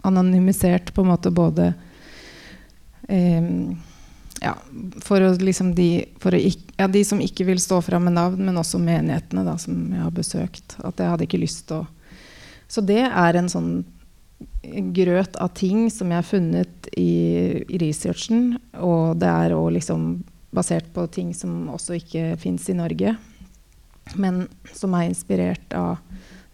[0.06, 1.72] anonymisert på en måte både
[3.10, 3.50] eh,
[4.46, 4.54] ja,
[5.02, 8.46] for, å, liksom de, for ikke, ja, de, som ikke vil stå fram med navn,
[8.46, 10.78] men også menighetene da, som jeg har besøkt.
[10.86, 11.88] At jeg hadde ikke lyst til å
[12.70, 13.74] Så det er en sånn
[14.96, 18.56] grøt av ting som jeg har funnet i, i researchen.
[18.82, 20.24] Og det er òg liksom
[20.56, 23.16] basert på ting som også ikke fins i Norge.
[24.18, 25.98] Men som er inspirert av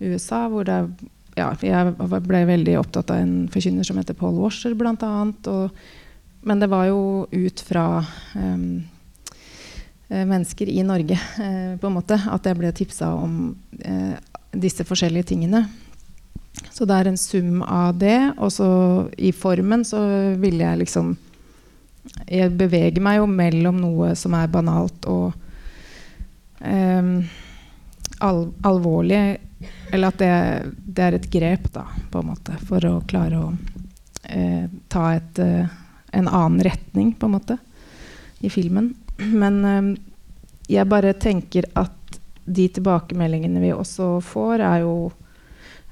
[0.02, 0.84] USA, hvor det
[1.40, 5.48] ja, jeg ble veldig opptatt av en forkynner som heter Paul Washer, annet.
[5.48, 5.72] Og
[6.42, 8.82] men det var jo ut fra um,
[10.08, 13.54] mennesker i Norge uh, på en måte, at jeg ble tipsa om
[13.86, 14.16] uh,
[14.52, 15.66] disse forskjellige tingene.
[16.72, 18.34] Så det er en sum av det.
[18.38, 18.70] Og så
[19.18, 20.02] i formen så
[20.40, 21.14] ville jeg liksom
[22.28, 25.36] Jeg beveger meg jo mellom noe som er banalt og
[26.66, 27.12] um,
[28.20, 29.22] al alvorlig.
[29.94, 30.32] Eller at det,
[30.82, 35.44] det, er et grep, da, på en måte, for å klare å uh, ta et
[36.12, 37.58] en annen retning, på en måte,
[38.40, 38.94] i filmen.
[39.18, 39.90] Men um,
[40.72, 44.96] jeg bare tenker at de tilbakemeldingene vi også får, er jo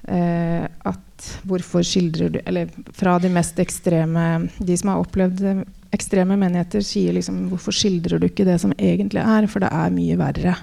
[0.08, 1.05] eh, at
[1.43, 7.13] Hvorfor skildrer du Eller fra de mest ekstreme De som har opplevd ekstreme menigheter, sier
[7.17, 9.47] liksom Hvorfor skildrer du ikke det som egentlig er?
[9.51, 10.55] For det er mye verre.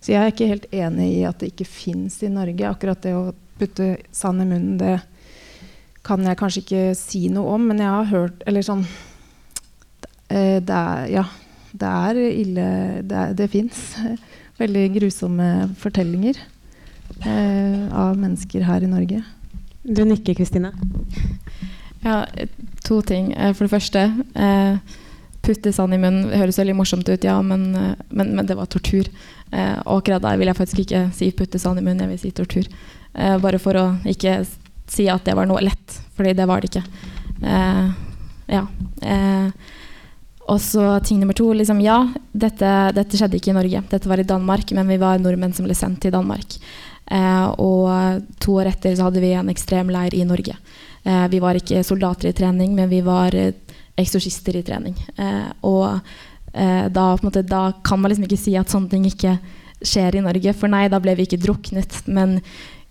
[0.00, 2.68] Så jeg er ikke helt enig i at det ikke fins i Norge.
[2.68, 4.96] Akkurat det å putte sand i munnen, det
[6.06, 8.82] kan jeg kanskje ikke si noe om, men jeg har hørt Eller sånn
[10.28, 11.26] eh, det er, Ja,
[11.72, 12.66] det er ille
[13.06, 13.84] Det, er, det fins
[14.62, 15.48] veldig grusomme
[15.80, 16.40] fortellinger
[17.26, 19.22] eh, av mennesker her i Norge.
[19.82, 20.70] Du nikker, Kristine.
[22.04, 22.20] Ja,
[22.86, 23.32] to ting.
[23.34, 24.04] Eh, for det første
[24.38, 24.98] eh,
[25.42, 28.54] Putte sand i munnen det høres veldig morsomt ut, ja, men, eh, men, men det
[28.58, 29.08] var tortur.
[29.50, 32.20] Eh, og akkurat der vil jeg faktisk ikke si 'putte sand i munnen', jeg vil
[32.22, 32.68] si tortur.
[33.14, 34.44] Eh, bare for å ikke
[34.92, 36.84] si at det var noe lett, fordi det var det ikke.
[37.42, 37.86] Eh,
[38.52, 38.66] ja.
[39.02, 39.70] Eh,
[40.52, 41.48] og så ting nummer to.
[41.54, 41.98] Liksom, ja,
[42.32, 43.82] dette, dette, skjedde ikke i Norge.
[43.90, 46.58] Dette var i Danmark, men vi var nordmenn som ble sendt til Danmark.
[47.06, 50.58] Eh, og to år etter så hadde vi en ekstremleir i Norge.
[51.02, 53.54] Eh, vi var ikke soldater i trening, men vi var eh,
[53.98, 54.98] eksorsister i trening.
[55.16, 55.98] Eh, og
[56.52, 59.38] da, måte, da, kan man liksom ikke si at sånne ting ikke
[59.88, 60.52] skjer i Norge.
[60.52, 62.42] For nei, da ble vi ikke druknet, men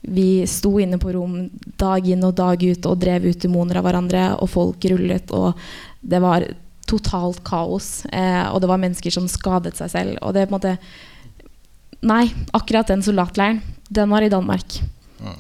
[0.02, 3.86] vi sto inne på rom dag inn og dag ut og drev ut demoner av
[3.86, 5.54] hverandre, og folk rullet, og
[6.02, 6.46] det var
[6.90, 8.06] totalt kaos.
[8.10, 10.18] Eh, og det var mennesker som skadet seg selv.
[10.22, 10.78] Og det på en måte
[12.02, 13.60] Nei, akkurat den soldatleiren,
[13.94, 14.80] den var i Danmark.
[15.22, 15.36] Mm.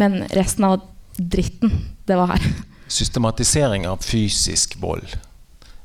[0.00, 0.78] Men resten av
[1.16, 1.74] dritten,
[2.08, 2.46] det var her.
[2.88, 5.12] Systematisering av fysisk vold.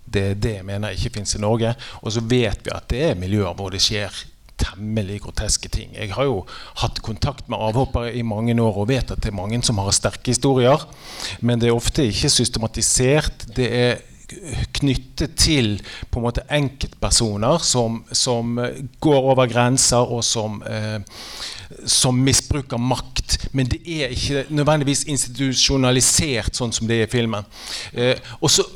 [0.05, 1.73] Det er det jeg mener ikke fins i Norge.
[1.99, 4.23] Og så vet vi at det er miljøer hvor det skjer
[4.61, 5.91] temmelig groteske ting.
[5.97, 6.43] Jeg har jo
[6.83, 9.91] hatt kontakt med avhoppere i mange år og vet at det er mange som har
[9.95, 10.85] sterke historier.
[11.41, 13.47] Men det er ofte ikke systematisert.
[13.57, 13.99] Det er
[14.75, 15.73] knyttet til
[16.11, 18.59] på en måte enkeltpersoner som, som
[19.03, 20.99] går over grenser, og som, eh,
[21.85, 23.37] som misbruker makt.
[23.51, 27.47] Men det er ikke nødvendigvis institusjonalisert sånn som det er i filmen.
[27.93, 28.67] Eh, og så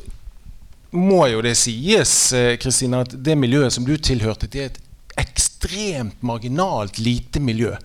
[0.96, 2.14] må jo det sies,
[2.62, 4.85] Kristina, at det miljøet som du tilhørte, det er et
[5.20, 7.76] ekstremt marginalt lite miljø.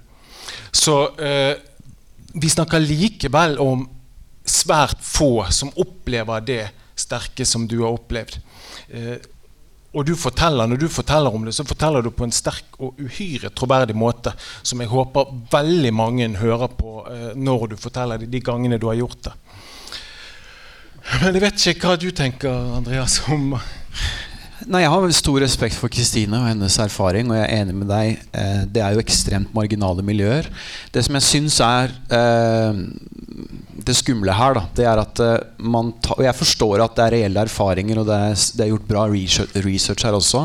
[0.70, 1.56] Så eh,
[2.34, 3.88] vi snakker likevel om
[4.46, 6.62] svært få som opplever det
[6.98, 8.38] sterke som du har opplevd.
[8.88, 9.18] Eh,
[9.90, 12.94] og du forteller, Når du forteller om det, så forteller du på en sterk og
[12.98, 18.30] uhyre troverdig måte, som jeg håper veldig mange hører på eh, når du forteller det,
[18.30, 19.32] de gangene du har gjort det.
[21.22, 23.56] Men jeg vet ikke hva du tenker, Andreas, om
[24.70, 27.88] Nei, Jeg har stor respekt for Kristine og hennes erfaring, og jeg er enig med
[27.90, 28.20] deg.
[28.30, 30.46] Eh, det er jo ekstremt marginale miljøer.
[30.94, 32.78] Det som jeg syns er eh,
[33.86, 37.04] det skumle her, da, det er at uh, man ta, Og jeg forstår at det
[37.04, 40.44] er reelle erfaringer, og det er, det er gjort bra research, her også.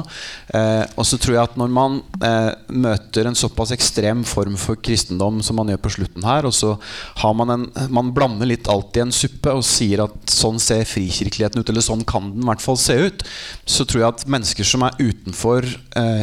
[0.53, 4.79] Uh, og så tror jeg at når man uh, møter en såpass ekstrem form for
[4.79, 6.75] kristendom som man gjør på slutten her, og så
[7.21, 10.85] har man en Man blander litt alt i en suppe og sier at sånn ser
[10.87, 13.23] frikirkeligheten ut, eller sånn kan den i hvert fall se ut,
[13.67, 15.67] så tror jeg at mennesker som er utenfor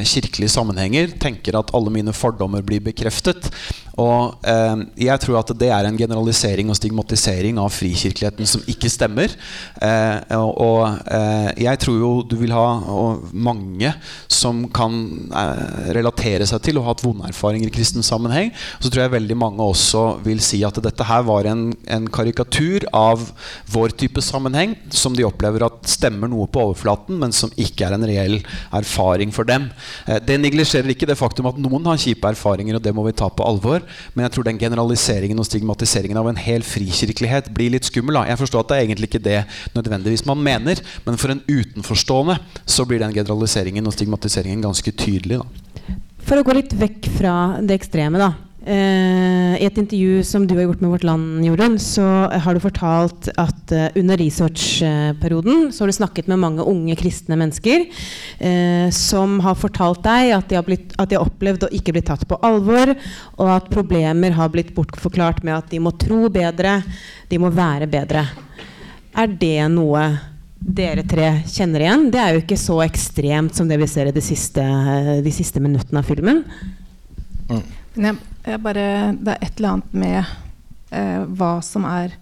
[0.09, 3.49] kirkelige sammenhenger, tenker at alle mine fordommer blir bekreftet.
[4.01, 4.37] Og
[5.01, 9.31] jeg tror at det er en generalisering og stigmatisering stigmatisering av frikirkeligheten som ikke stemmer.
[9.81, 13.93] Eh, og, eh, jeg tror jo du vil ha mange
[14.29, 14.93] som kan
[15.33, 18.53] eh, relatere seg til og ha hatt vonde erfaringer i kristen sammenheng.
[18.81, 22.87] Så tror jeg veldig mange også vil si at dette her var en, en karikatur
[22.93, 23.33] av
[23.73, 27.97] vår type sammenheng, som de opplever at stemmer noe på overflaten, men som ikke er
[27.97, 28.41] en reell
[28.73, 29.71] erfaring for dem.
[30.07, 33.17] Eh, det neglisjerer ikke det faktum at noen har kjipe erfaringer, og det må vi
[33.17, 33.83] ta på alvor.
[34.15, 38.19] Men jeg tror den generaliseringen og stigmatiseringen av en hel fri frikirkelighet blir litt skummel.
[38.21, 38.27] Da.
[38.31, 39.41] Jeg forstår at det er egentlig ikke det
[39.77, 45.43] nødvendigvis man mener, men for en utenforstående så blir den generaliseringen og stigmatiseringen ganske tydelig.
[45.43, 45.99] Da.
[46.23, 48.33] For å gå litt vekk fra det ekstreme, da.
[48.63, 52.61] Uh, I et intervju som du har gjort med Vårt Land, Jorunn, så har du
[52.63, 57.89] fortalt at uh, under researchperioden så har du snakket med mange unge kristne mennesker
[58.39, 61.97] eh, som har fortalt deg at de har, blitt, at de har opplevd å ikke
[61.97, 62.95] bli tatt på alvor,
[63.43, 66.79] og at problemer har blitt bortforklart med at de må tro bedre,
[67.33, 68.29] de må være bedre.
[69.19, 70.07] Er det noe
[70.63, 72.11] dere tre kjenner igjen?
[72.15, 74.63] Det er jo ikke så ekstremt som det vi ser i de siste,
[75.27, 76.45] de siste minuttene av filmen.
[77.51, 77.82] Mm.
[77.93, 80.19] Jeg, jeg bare, det er et eller annet med
[80.97, 82.15] eh, hva som er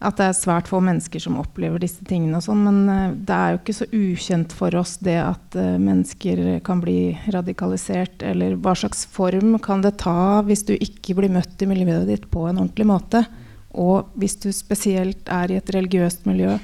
[0.00, 2.38] At det er svært få mennesker som opplever disse tingene.
[2.38, 5.76] og sånn, Men eh, det er jo ikke så ukjent for oss det at eh,
[5.76, 8.22] mennesker kan bli radikalisert.
[8.22, 12.30] Eller hva slags form kan det ta hvis du ikke blir møtt i miljøet ditt
[12.30, 13.24] på en ordentlig måte?
[13.70, 16.56] Og hvis du spesielt er i et religiøst miljø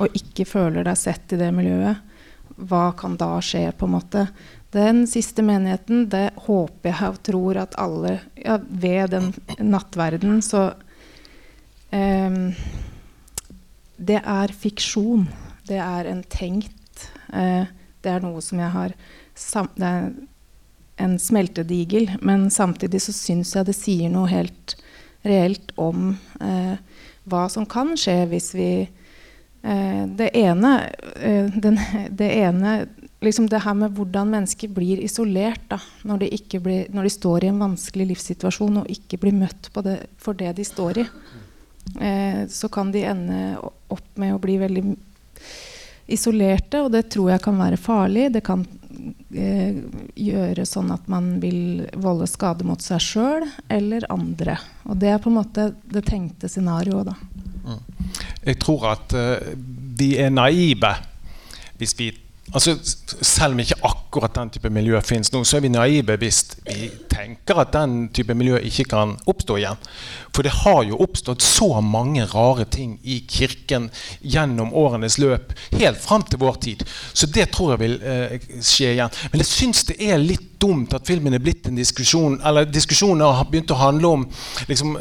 [0.00, 2.00] og ikke føler deg sett i det miljøet,
[2.60, 3.70] hva kan da skje?
[3.72, 4.26] på en måte?
[4.70, 10.70] Den siste menigheten, det håper jeg og tror at alle ja, Ved den nattverden så
[11.90, 12.52] um,
[13.96, 15.26] Det er fiksjon.
[15.66, 17.66] Det er en tenkt uh,
[18.02, 18.94] Det er noe som jeg har
[19.74, 20.12] Det er
[21.00, 24.76] en smeltedigel, men samtidig så syns jeg det sier noe helt
[25.26, 26.76] reelt om uh,
[27.26, 30.74] hva som kan skje hvis vi uh, Det ene,
[31.58, 31.82] den,
[32.22, 32.74] det ene
[33.20, 37.44] liksom det her med hvordan mennesker blir isolert da, når, de blir, når, de står
[37.44, 41.06] i en vanskelig livssituasjon og ikke blir møtt det, for det de står i,
[42.00, 44.84] eh, så kan de ende opp med å bli veldig
[46.10, 48.30] isolerte, og det tror jeg kan være farlig.
[48.34, 48.64] Det kan
[49.30, 49.76] eh,
[50.18, 54.56] gjøre sånn at man vil volde skade mot seg sjøl eller andre.
[54.88, 57.14] Og det er på en måte det tenkte scenarioet, da.
[57.60, 57.84] Mm.
[58.48, 59.52] Jeg tror at uh,
[60.00, 60.94] vi er naive
[61.78, 62.08] hvis vi
[62.52, 62.76] altså,
[63.20, 66.90] selv om ikke akkurat den type miljø fins nå, så er vi naive hvis vi
[67.10, 69.80] tenker at den type miljø ikke kan oppstå igjen.
[70.34, 73.88] For det har jo oppstått så mange rare ting i kirken
[74.20, 76.84] gjennom årenes løp, helt fram til vår tid.
[77.12, 79.18] Så det tror jeg vil eh, skje igjen.
[79.32, 83.38] Men jeg syns det er litt dumt at filmen er blitt en diskusjon Eller diskusjoner
[83.38, 84.24] har begynt å handle om
[84.68, 84.98] liksom,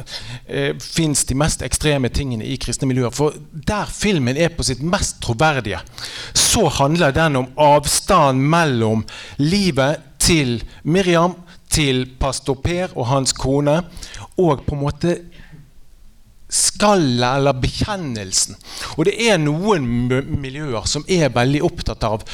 [0.47, 3.11] eh, Fins de mest ekstreme tingene i kristne miljøer?
[3.11, 5.81] For der filmen er på sitt mest troverdige,
[6.33, 9.05] så handler den om avstand mellom
[9.37, 11.35] livet til Miriam,
[11.69, 13.77] til pastor Per og hans kone,
[14.41, 15.17] og på en måte
[16.49, 18.57] skallet eller bekjennelsen.
[18.97, 19.85] Og det er noen
[20.41, 22.25] miljøer som er veldig opptatt av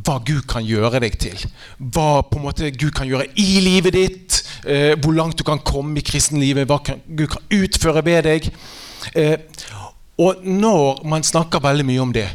[0.00, 1.42] hva Gud kan gjøre deg til.
[1.78, 4.38] Hva på en måte Gud kan gjøre i livet ditt.
[4.64, 6.68] Eh, hvor langt du kan komme i kristenlivet.
[6.70, 8.48] Hva kan, Gud kan utføre ved deg.
[9.18, 9.36] Eh,
[10.20, 12.28] og når man snakker veldig mye om det,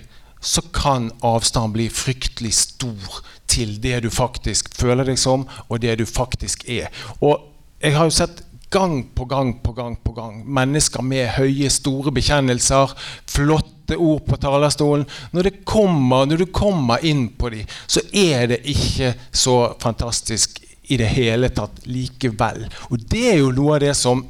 [0.45, 5.97] så kan avstanden bli fryktelig stor til det du faktisk føler deg som, og det
[5.99, 6.91] du faktisk er.
[7.21, 8.43] Og jeg har jo sett
[8.73, 12.93] gang på gang på gang på gang mennesker med høye, store bekjennelser,
[13.29, 15.05] flotte ord på talerstolen.
[15.31, 20.97] Når, kommer, når du kommer inn på dem, så er det ikke så fantastisk i
[21.01, 22.65] det hele tatt likevel.
[22.91, 24.25] Og det er jo noe av det som,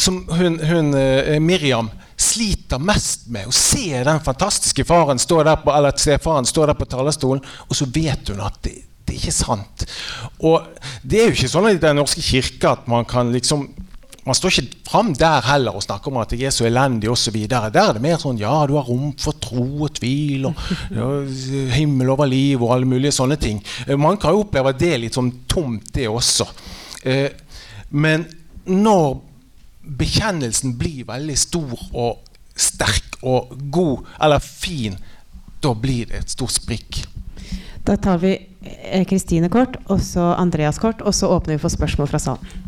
[0.00, 1.90] som hun, hun eh, Miriam
[2.20, 6.78] sliter mest med å se den fantastiske faren stå der på, eller stefaren stå der
[6.78, 8.74] på talerstolen, og så vet hun at det,
[9.04, 9.86] det er ikke sant.
[10.44, 10.66] Og
[11.02, 13.68] det er jo ikke sånn i Den norske kirke at man kan liksom
[14.26, 17.38] man står ikke fram der heller og snakker om at jeg er så elendig osv.
[17.48, 20.60] Der er det mer sånn ja, du har rom for tro og tvil og
[20.92, 21.06] ja,
[21.74, 23.62] himmel over liv og alle mulige sånne ting.
[23.98, 26.46] Man kan jo oppleve at det er litt sånn tomt, det også.
[27.08, 27.32] Eh,
[27.96, 28.28] men
[28.68, 29.16] når
[29.82, 32.20] bekjennelsen blir veldig stor og
[32.56, 34.96] sterk og god eller fin,
[35.60, 37.02] da blir det et stort sprikk.
[37.84, 41.72] Da tar vi eh, Kristine kort, og så Andreas kort, og så åpner vi for
[41.72, 42.58] spørsmål fra salen.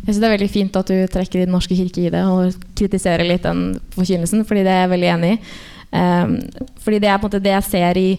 [0.00, 2.54] Jeg synes Det er veldig fint at du trekker Den norske kirke i det og
[2.76, 5.40] kritiserer litt den forkynnelsen, fordi det er jeg veldig enig i.
[5.90, 6.36] Um,
[6.80, 8.10] fordi det er på en måte det jeg ser i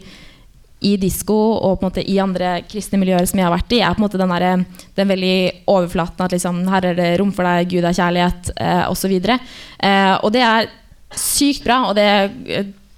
[0.82, 3.82] i disko og på en måte i andre kristne miljøer som jeg har vært i,
[3.86, 4.64] er på en måte den, der,
[4.98, 5.36] den veldig
[5.70, 9.18] overflaten at liksom, her er det rom for deg, Gud er kjærlighet, eh, osv.
[9.22, 10.72] Eh, og det er
[11.18, 12.08] sykt bra, og det,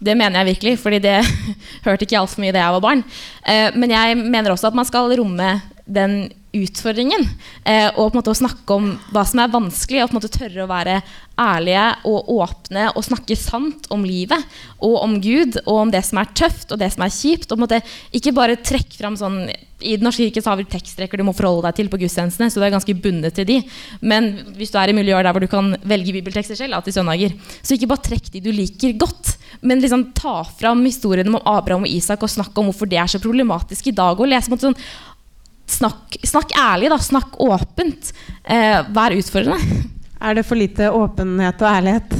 [0.04, 1.18] det mener jeg virkelig, fordi det
[1.88, 3.04] hørte ikke altfor mye da jeg var barn.
[3.44, 6.18] Eh, men jeg mener også at man skal romme den
[6.54, 7.26] utfordringen.
[7.66, 10.20] Eh, og på en måte å snakke om hva som er vanskelig, og på en
[10.22, 10.99] måte tørre å være
[11.39, 14.38] ærlige og åpne og snakke sant om livet
[14.86, 17.47] og om Gud og om det som er tøft og det som er kjipt.
[17.49, 17.82] og på en måte
[18.14, 19.47] Ikke bare trekke fram sånn
[19.82, 22.62] I Den norske kirke har vi tekstrekker du må forholde deg til på gudstjenestene, så
[22.62, 23.58] du er ganske bundet til de.
[23.99, 27.34] Men hvis du er i miljøer der hvor du kan velge bibeltekster selv, til søndager,
[27.62, 31.84] så ikke bare trekk de du liker godt, men liksom ta fram historiene om Abraham
[31.84, 34.16] og Isak og snakk om hvorfor det er så problematisk i dag.
[34.16, 35.12] og lese på en måte sånn
[35.74, 37.00] snakk, snakk, ærlig, da.
[37.02, 38.14] Snakk åpent.
[38.44, 39.82] Eh, vær utfordrende.
[40.24, 42.14] Er det for lite åpenhet og ærlighet?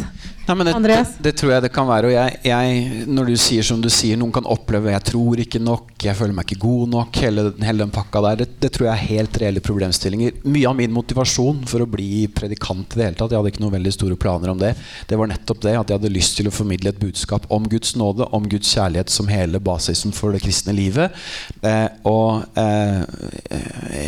[0.43, 2.09] Nei, det, det, det, tror jeg det kan være.
[2.09, 5.61] Og jeg, jeg, når du sier som du sier, noen kan oppleve 'jeg tror ikke
[5.63, 8.89] nok', 'jeg føler meg ikke god nok', hele, hele den pakka der, det, det, tror
[8.89, 10.41] jeg er helt reelle problemstillinger.
[10.43, 13.63] Mye av min motivasjon for å bli predikant i det hele tatt, jeg hadde ikke
[13.63, 14.73] noen veldig store planer om det,
[15.07, 17.95] det var nettopp det at jeg hadde lyst til å formidle et budskap om Guds
[17.95, 21.15] nåde, om Guds kjærlighet som hele basisen for det kristne livet.
[21.63, 22.99] Eh, og eh,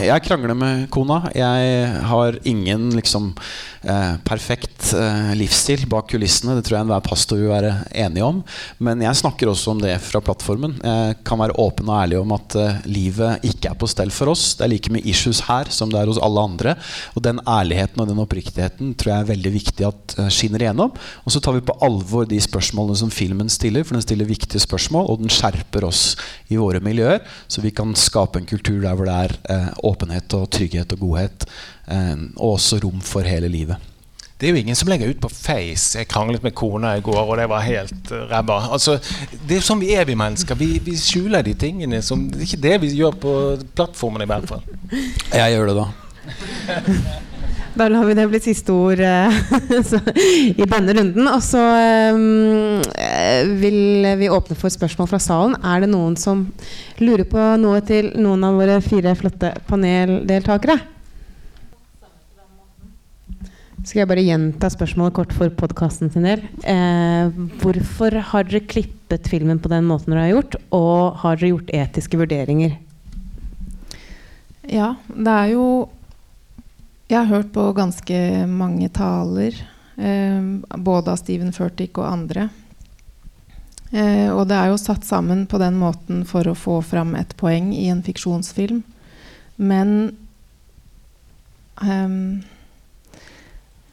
[0.03, 1.29] jeg krangler med kona.
[1.31, 3.31] Jeg har ingen liksom
[3.87, 6.55] eh, perfekt eh, livsstil bak kulissene kulissene.
[6.57, 8.41] Det tror jeg enhver pastor vil være enig om.
[8.81, 10.75] Men jeg snakker også om det fra plattformen.
[10.81, 14.33] Jeg kan være åpen og ærlig om at uh, livet ikke er på stell for
[14.33, 14.55] oss.
[14.57, 16.75] Det er like mye issues her som det er hos alle andre.
[17.15, 20.95] Og den ærligheten og den oppriktigheten tror jeg er veldig viktig at uh, skinner igjennom.
[21.25, 24.63] Og så tar vi på alvor de spørsmålene som filmen stiller, for den stiller viktige
[24.63, 26.15] spørsmål, og den skjerper oss
[26.49, 27.21] i våre miljøer,
[27.51, 31.05] så vi kan skape en kultur der hvor det er uh, åpenhet og trygghet og
[31.05, 31.49] godhet,
[31.85, 33.77] og også rom for hele livet.
[34.35, 37.21] Det er jo ingen som legger ut på Face 'Jeg kranglet med kona i går,
[37.23, 38.71] og det var helt uh, ræva'.
[38.75, 38.97] Altså,
[39.47, 40.57] det er sånn vi er, vi mennesker.
[40.59, 42.01] Vi, vi skjuler de tingene.
[42.03, 43.35] Som, det er ikke det vi gjør på
[43.75, 44.65] plattformen, i hvert fall.
[45.39, 45.87] Jeg gjør det, da.
[47.75, 49.33] Da lar vi det bli siste ord uh,
[50.47, 51.27] i denne runden.
[51.27, 51.63] Og så
[52.15, 52.79] um,
[53.59, 55.55] vil vi åpne for spørsmål fra salen.
[55.59, 56.47] Er det noen som
[57.03, 60.94] lurer på noe til noen av våre fire flotte paneldeltakere?
[63.85, 66.41] Skal jeg bare gjenta spørsmålet kort for podkasten sin del.
[66.65, 67.27] Eh,
[67.61, 71.69] hvorfor har dere klippet filmen på den måten dere har gjort, og har dere gjort
[71.69, 72.79] etiske vurderinger?
[74.65, 75.67] Ja, det er jo
[77.05, 78.19] Jeg har hørt på ganske
[78.49, 79.53] mange taler,
[79.93, 80.41] eh,
[80.73, 82.49] både av Steven Furtick og andre.
[83.91, 87.37] Eh, og det er jo satt sammen på den måten for å få fram et
[87.37, 88.81] poeng i en fiksjonsfilm.
[89.57, 90.17] Men
[91.79, 92.41] um,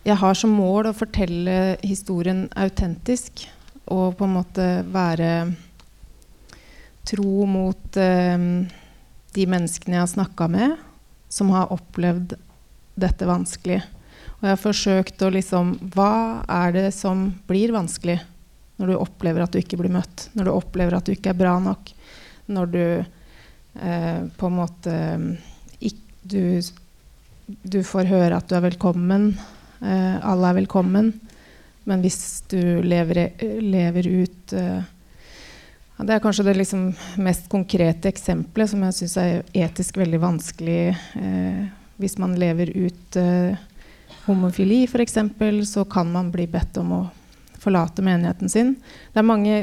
[0.02, 3.44] jeg har som mål å fortelle historien autentisk.
[3.92, 5.32] Og på en måte være
[7.08, 8.46] tro mot eh,
[9.32, 10.76] de menneskene jeg har snakka med,
[11.32, 12.36] som har opplevd
[12.98, 13.80] dette vanskelig.
[14.38, 18.18] Og jeg har forsøkt å liksom Hva er det som blir vanskelig
[18.80, 20.28] når du opplever at du ikke blir møtt?
[20.34, 21.92] Når du opplever at du ikke er bra nok?
[22.50, 24.96] Når du eh, på en måte
[25.78, 26.58] ikk, du,
[27.62, 29.32] du, får høre at du er velkommen.
[29.82, 31.12] Eh, alle er velkommen.
[31.84, 34.82] Men hvis du lever, lever ut eh,
[36.02, 36.88] det er kanskje det liksom
[37.22, 40.80] mest konkrete eksempelet som jeg syns er etisk veldig vanskelig.
[41.18, 41.60] Eh,
[42.02, 43.58] hvis man lever ut eh,
[44.26, 45.18] homofili, f.eks.,
[45.70, 47.02] så kan man bli bedt om å
[47.62, 48.74] forlate menigheten sin.
[49.12, 49.60] Det er mange,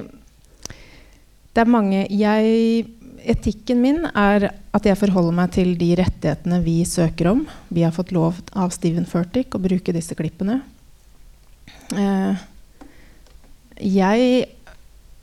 [1.54, 2.86] det er mange jeg,
[3.24, 7.44] Etikken min er at jeg forholder meg til de rettighetene vi søker om.
[7.74, 10.62] Vi har fått lov av Steven Furtick å bruke disse klippene.
[11.96, 12.48] Eh,
[13.80, 14.46] jeg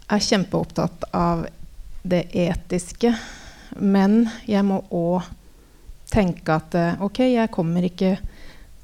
[0.06, 1.46] er kjempeopptatt av
[2.06, 3.14] det etiske.
[3.76, 5.26] Men jeg må òg
[6.10, 8.16] tenke at eh, ok, jeg kommer ikke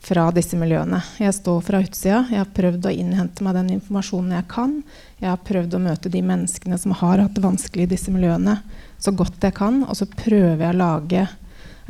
[0.02, 0.98] fra disse miljøene.
[1.22, 2.24] Jeg står fra utsida.
[2.32, 4.74] Jeg har prøvd å innhente meg den informasjonen jeg kan.
[5.20, 8.56] Jeg har prøvd å møte de menneskene som har hatt det vanskelig i disse miljøene,
[8.98, 9.84] så godt jeg kan.
[9.86, 11.26] Og så prøver jeg å lage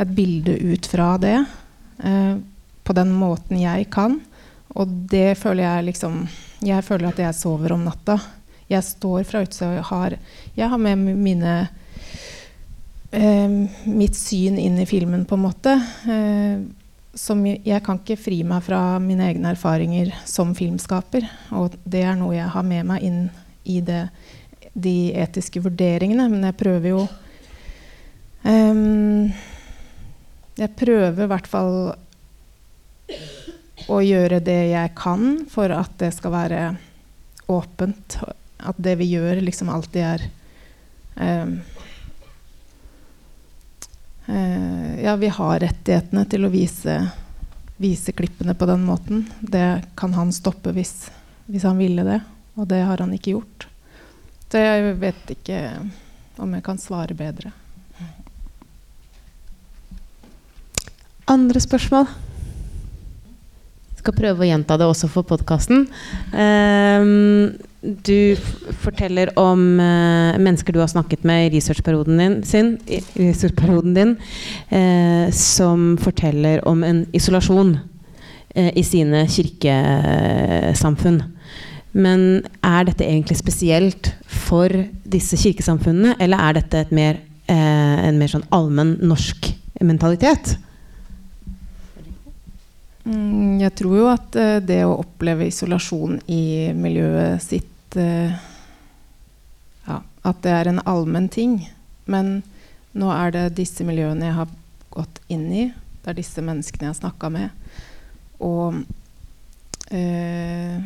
[0.03, 1.39] et bilde ut fra det
[2.05, 2.37] eh,
[2.85, 4.19] på den måten jeg kan.
[4.77, 6.25] Og det føler jeg liksom
[6.63, 8.21] Jeg føler at jeg sover om natta.
[8.71, 10.15] Jeg står fra utsida og har,
[10.55, 11.55] jeg har med mine
[13.11, 13.57] eh,
[13.89, 15.75] mitt syn inn i filmen, på en måte.
[16.07, 16.63] Eh,
[17.15, 21.27] som jeg kan ikke fri meg fra mine egne erfaringer som filmskaper.
[21.59, 23.23] Og det er noe jeg har med meg inn
[23.69, 24.07] i det,
[24.73, 26.29] de etiske vurderingene.
[26.33, 27.03] Men jeg prøver jo
[28.45, 29.29] um,
[30.57, 31.77] Jeg prøver i hvert fall
[33.91, 36.61] å gjøre det jeg kan for at det skal være
[37.51, 38.21] åpent
[38.63, 40.25] at det vi gjør, liksom alltid er
[41.19, 41.57] um,
[45.03, 46.95] Ja, vi har rettighetene til å vise,
[47.83, 49.27] vise, klippene på den måten.
[49.41, 51.11] Det kan han stoppe hvis,
[51.51, 52.21] hvis han ville det,
[52.57, 53.67] og det har han ikke gjort.
[54.49, 55.61] Så jeg vet ikke
[56.41, 57.53] om jeg kan svare bedre.
[61.33, 62.09] Andre spørsmål?
[64.03, 65.87] skal prøve å gjenta det også for podkasten.
[66.35, 68.37] Um, du
[68.79, 74.13] forteller om uh, mennesker du har snakket med i researchperioden din, sin, i researchperioden din
[74.71, 81.23] uh, som forteller om en isolasjon uh, i sine kirkesamfunn.
[81.93, 84.71] Men er dette egentlig spesielt for
[85.05, 87.19] disse kirkesamfunnene, eller er dette mer,
[87.53, 89.51] en mer sånn allmenn norsk
[89.85, 90.55] mentalitet?
[93.05, 98.33] Mm, jeg tror jo at uh, det å oppleve isolasjon i miljøet sitt uh,
[99.87, 101.61] ja, At det er en allmenn ting.
[102.05, 102.41] Men
[102.93, 104.57] nå er det disse miljøene jeg har
[104.93, 105.69] gått inn i.
[106.03, 107.71] Det er disse menneskene jeg har snakka med.
[108.43, 108.83] Og
[109.93, 110.77] uh,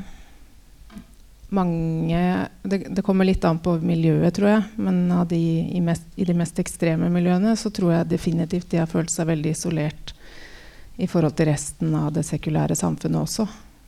[1.48, 4.64] mange det, det, kommer litt an på miljøet, tror jeg.
[4.76, 5.40] Men de,
[5.72, 9.30] i, mest, i, de mest ekstreme miljøene så tror jeg definitivt de har følt seg
[9.30, 10.12] veldig isolert
[10.96, 13.46] i forhold til resten av det sekulære samfunnet også.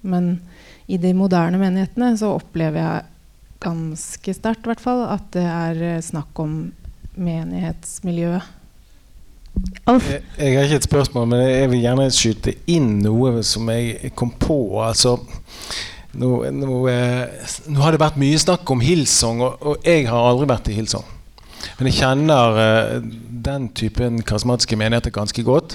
[0.09, 0.37] Men
[0.89, 3.07] i de moderne menighetene så opplever jeg
[3.63, 6.61] ganske sterkt at det er eh, snakk om
[7.19, 8.55] menighetsmiljøet.
[9.59, 14.13] Jeg, jeg, har ikke et spørsmål, men jeg vil gjerne skyte inn noe som jeg
[14.15, 14.79] kom på.
[14.85, 15.17] Altså,
[16.15, 20.31] nå, nå, eh, nå har det vært mye snakk om Hillsong, og, og jeg har
[20.31, 21.07] aldri vært i Hillsong.
[21.79, 23.09] Men jeg kjenner uh,
[23.49, 25.75] den typen karismatiske menigheter ganske godt.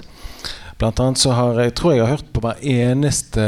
[0.79, 3.43] Blant annet så har jeg tror jeg har hørt på hver eneste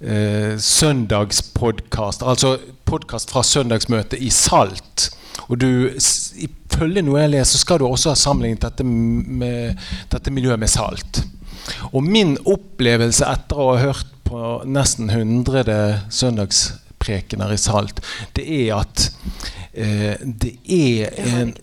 [0.00, 2.56] eh, søndagspodkast, altså
[2.88, 5.10] podkast fra søndagsmøtet i Salt.
[5.48, 9.80] Og du, ifølge noe jeg leser, skal du også ha sammenlignet dette, med,
[10.12, 11.22] dette miljøet med Salt.
[11.92, 18.02] Og min opplevelse etter å ha hørt på nesten 100 søndagsprekener i Salt,
[18.38, 19.08] det er at
[19.74, 21.54] eh, det, er en,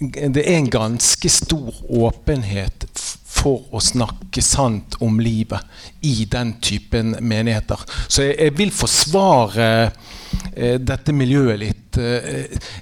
[0.00, 2.88] det er en ganske stor åpenhet
[3.44, 5.60] for å snakke sant om livet
[6.08, 7.84] i den typen menigheter.
[8.08, 9.68] Så jeg, jeg vil forsvare
[10.54, 12.00] eh, dette miljøet litt.
[12.00, 12.72] Eh,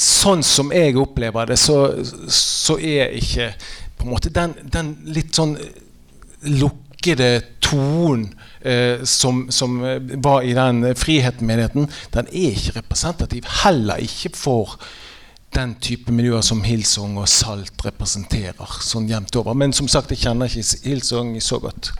[0.00, 1.76] sånn som jeg opplever det, så,
[2.32, 3.50] så er ikke
[4.08, 5.56] måte den, den litt sånn
[6.48, 8.30] lukkede tonen
[8.64, 9.76] eh, som, som
[10.24, 13.48] var i den friheten-menigheten, den er ikke representativ.
[13.62, 14.78] Heller ikke for
[15.54, 18.78] den type miljøer som Hillsong og Salt representerer.
[18.86, 19.54] sånn jevnt over.
[19.54, 21.92] Men som sagt, jeg kjenner ikke Hillsong så godt.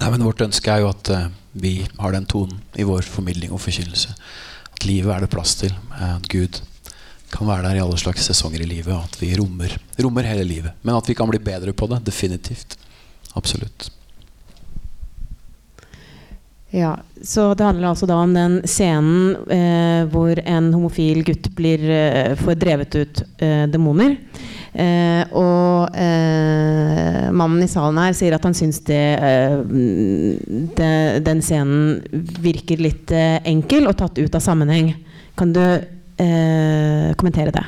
[0.00, 3.54] Nei, men Vårt ønske er jo at uh, vi har den tonen i vår formidling
[3.54, 4.12] og forkynnelse.
[4.74, 5.72] At livet er det plass til.
[5.94, 6.60] Uh, at Gud
[7.32, 8.92] kan være der i alle slags sesonger i livet.
[8.92, 10.76] Og at vi rommer, rommer hele livet.
[10.82, 12.02] Men at vi kan bli bedre på det.
[12.04, 12.76] Definitivt.
[13.38, 13.88] Absolutt.
[16.74, 21.84] Ja, så Det handler altså da om den scenen eh, hvor en homofil gutt blir,
[21.86, 24.16] eh, får drevet ut eh, demoner.
[24.74, 29.54] Eh, og eh, mannen i salen her sier at han syns det, eh,
[30.74, 32.00] det, den scenen
[32.42, 34.96] virker litt enkel og tatt ut av sammenheng.
[35.38, 35.62] Kan du
[36.14, 37.62] kommentere det?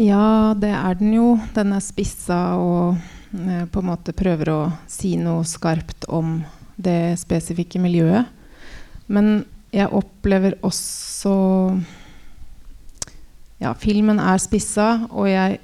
[0.00, 1.28] Ja, det er den jo.
[1.56, 2.98] Den er spissa og
[3.30, 6.34] på en måte prøver å si noe skarpt om
[6.80, 8.28] det spesifikke miljøet.
[9.10, 9.42] Men
[9.74, 11.34] jeg opplever også
[13.60, 15.58] Ja, filmen er spissa, og jeg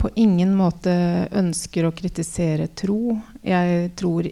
[0.00, 0.92] på ingen måte
[1.36, 3.14] ønsker å kritisere tro.
[3.46, 4.26] Jeg tror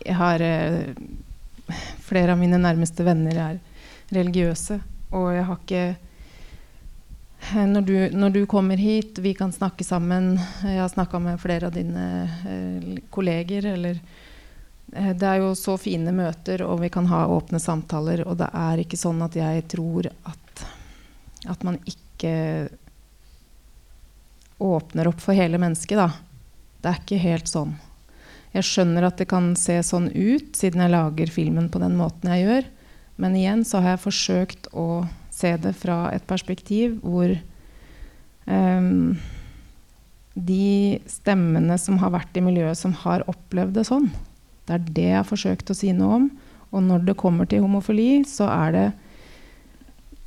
[0.00, 0.94] jeg har eh,
[2.02, 3.58] Flere av mine nærmeste venner er
[4.10, 4.80] religiøse,
[5.14, 10.32] og jeg har ikke eh, når du, når du, kommer hit, vi kan snakke sammen
[10.64, 12.06] Jeg har snakka med flere av dine
[12.48, 13.68] eh, kolleger.
[13.76, 14.00] Eller
[14.90, 18.24] det er jo så fine møter, og vi kan ha åpne samtaler.
[18.26, 20.64] Og det er ikke sånn at jeg tror at,
[21.52, 22.34] at man ikke
[24.60, 26.10] åpner opp for hele mennesket, da.
[26.80, 27.76] Det er ikke helt sånn.
[28.50, 32.32] Jeg skjønner at det kan se sånn ut, siden jeg lager filmen på den måten
[32.34, 32.70] jeg gjør.
[33.20, 37.30] Men igjen så har jeg forsøkt å se det fra et perspektiv hvor
[38.46, 39.14] um,
[40.34, 44.08] de stemmene som har vært i miljøet, som har opplevd det sånn,
[44.70, 46.26] det er det jeg har forsøkt å si noe om.
[46.70, 48.88] Og når det kommer til homofili, så er det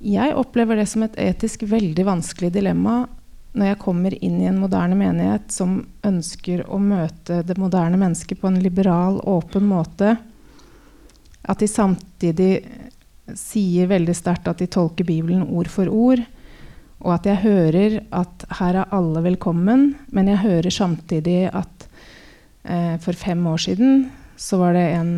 [0.04, 3.06] Jeg opplever det som et etisk veldig vanskelig dilemma
[3.54, 8.42] når jeg kommer inn i en moderne menighet som ønsker å møte det moderne mennesket
[8.42, 10.16] på en liberal, åpen måte,
[11.44, 12.52] at de samtidig
[13.38, 16.24] sier veldig sterkt at de tolker Bibelen ord for ord,
[17.04, 21.88] og at jeg hører at her er alle velkommen, men jeg hører samtidig at
[22.64, 24.08] eh, for fem år siden
[24.38, 25.14] så var det en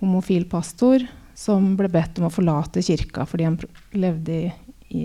[0.00, 1.04] homofil pastor
[1.38, 3.58] som ble bedt om å forlate kirka fordi han
[3.94, 4.48] levde i,
[4.94, 5.04] i,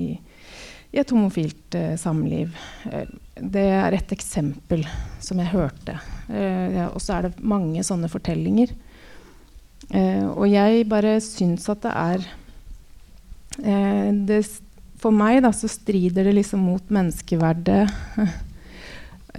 [0.94, 2.56] et homofilt eh, samliv.
[2.90, 4.86] Eh, det er et eksempel
[5.22, 5.98] som jeg hørte.
[6.30, 8.74] Eh, og så er det mange sånne fortellinger.
[9.92, 12.28] Eh, og jeg bare syns at det er
[13.62, 14.40] eh, det,
[15.02, 17.84] For meg da, så strider det liksom mot menneskeverdet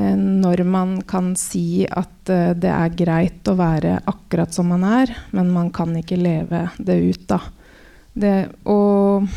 [0.03, 5.13] når man kan si at uh, det er greit å være akkurat som man er,
[5.37, 7.41] men man kan ikke leve det ut, da.
[8.15, 8.35] Det,
[8.71, 9.29] og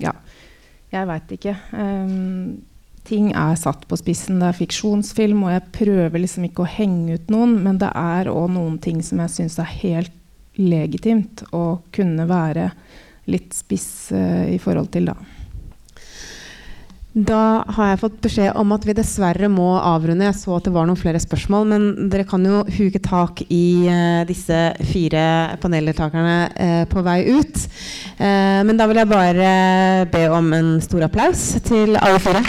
[0.00, 0.12] ja,
[0.92, 1.54] jeg veit ikke.
[1.72, 2.64] Um,
[3.06, 4.40] ting er satt på spissen.
[4.40, 8.32] Det er fiksjonsfilm, og jeg prøver liksom ikke å henge ut noen, men det er
[8.32, 10.22] òg noen ting som jeg syns er helt
[10.56, 12.70] legitimt å kunne være
[13.28, 15.35] litt spiss uh, i forhold til, da.
[17.16, 20.26] Da har jeg fått beskjed om at vi dessverre må avrunde.
[20.26, 23.88] Jeg så at det var noen flere spørsmål, men dere kan jo huke tak i
[23.88, 24.58] uh, disse
[24.90, 25.22] fire
[25.62, 27.64] paneldeltakerne uh, på vei ut.
[28.20, 29.48] Uh, men da vil jeg bare
[30.12, 32.44] be om en stor applaus til alle fire.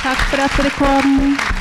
[0.00, 1.56] Takk for at dere kom.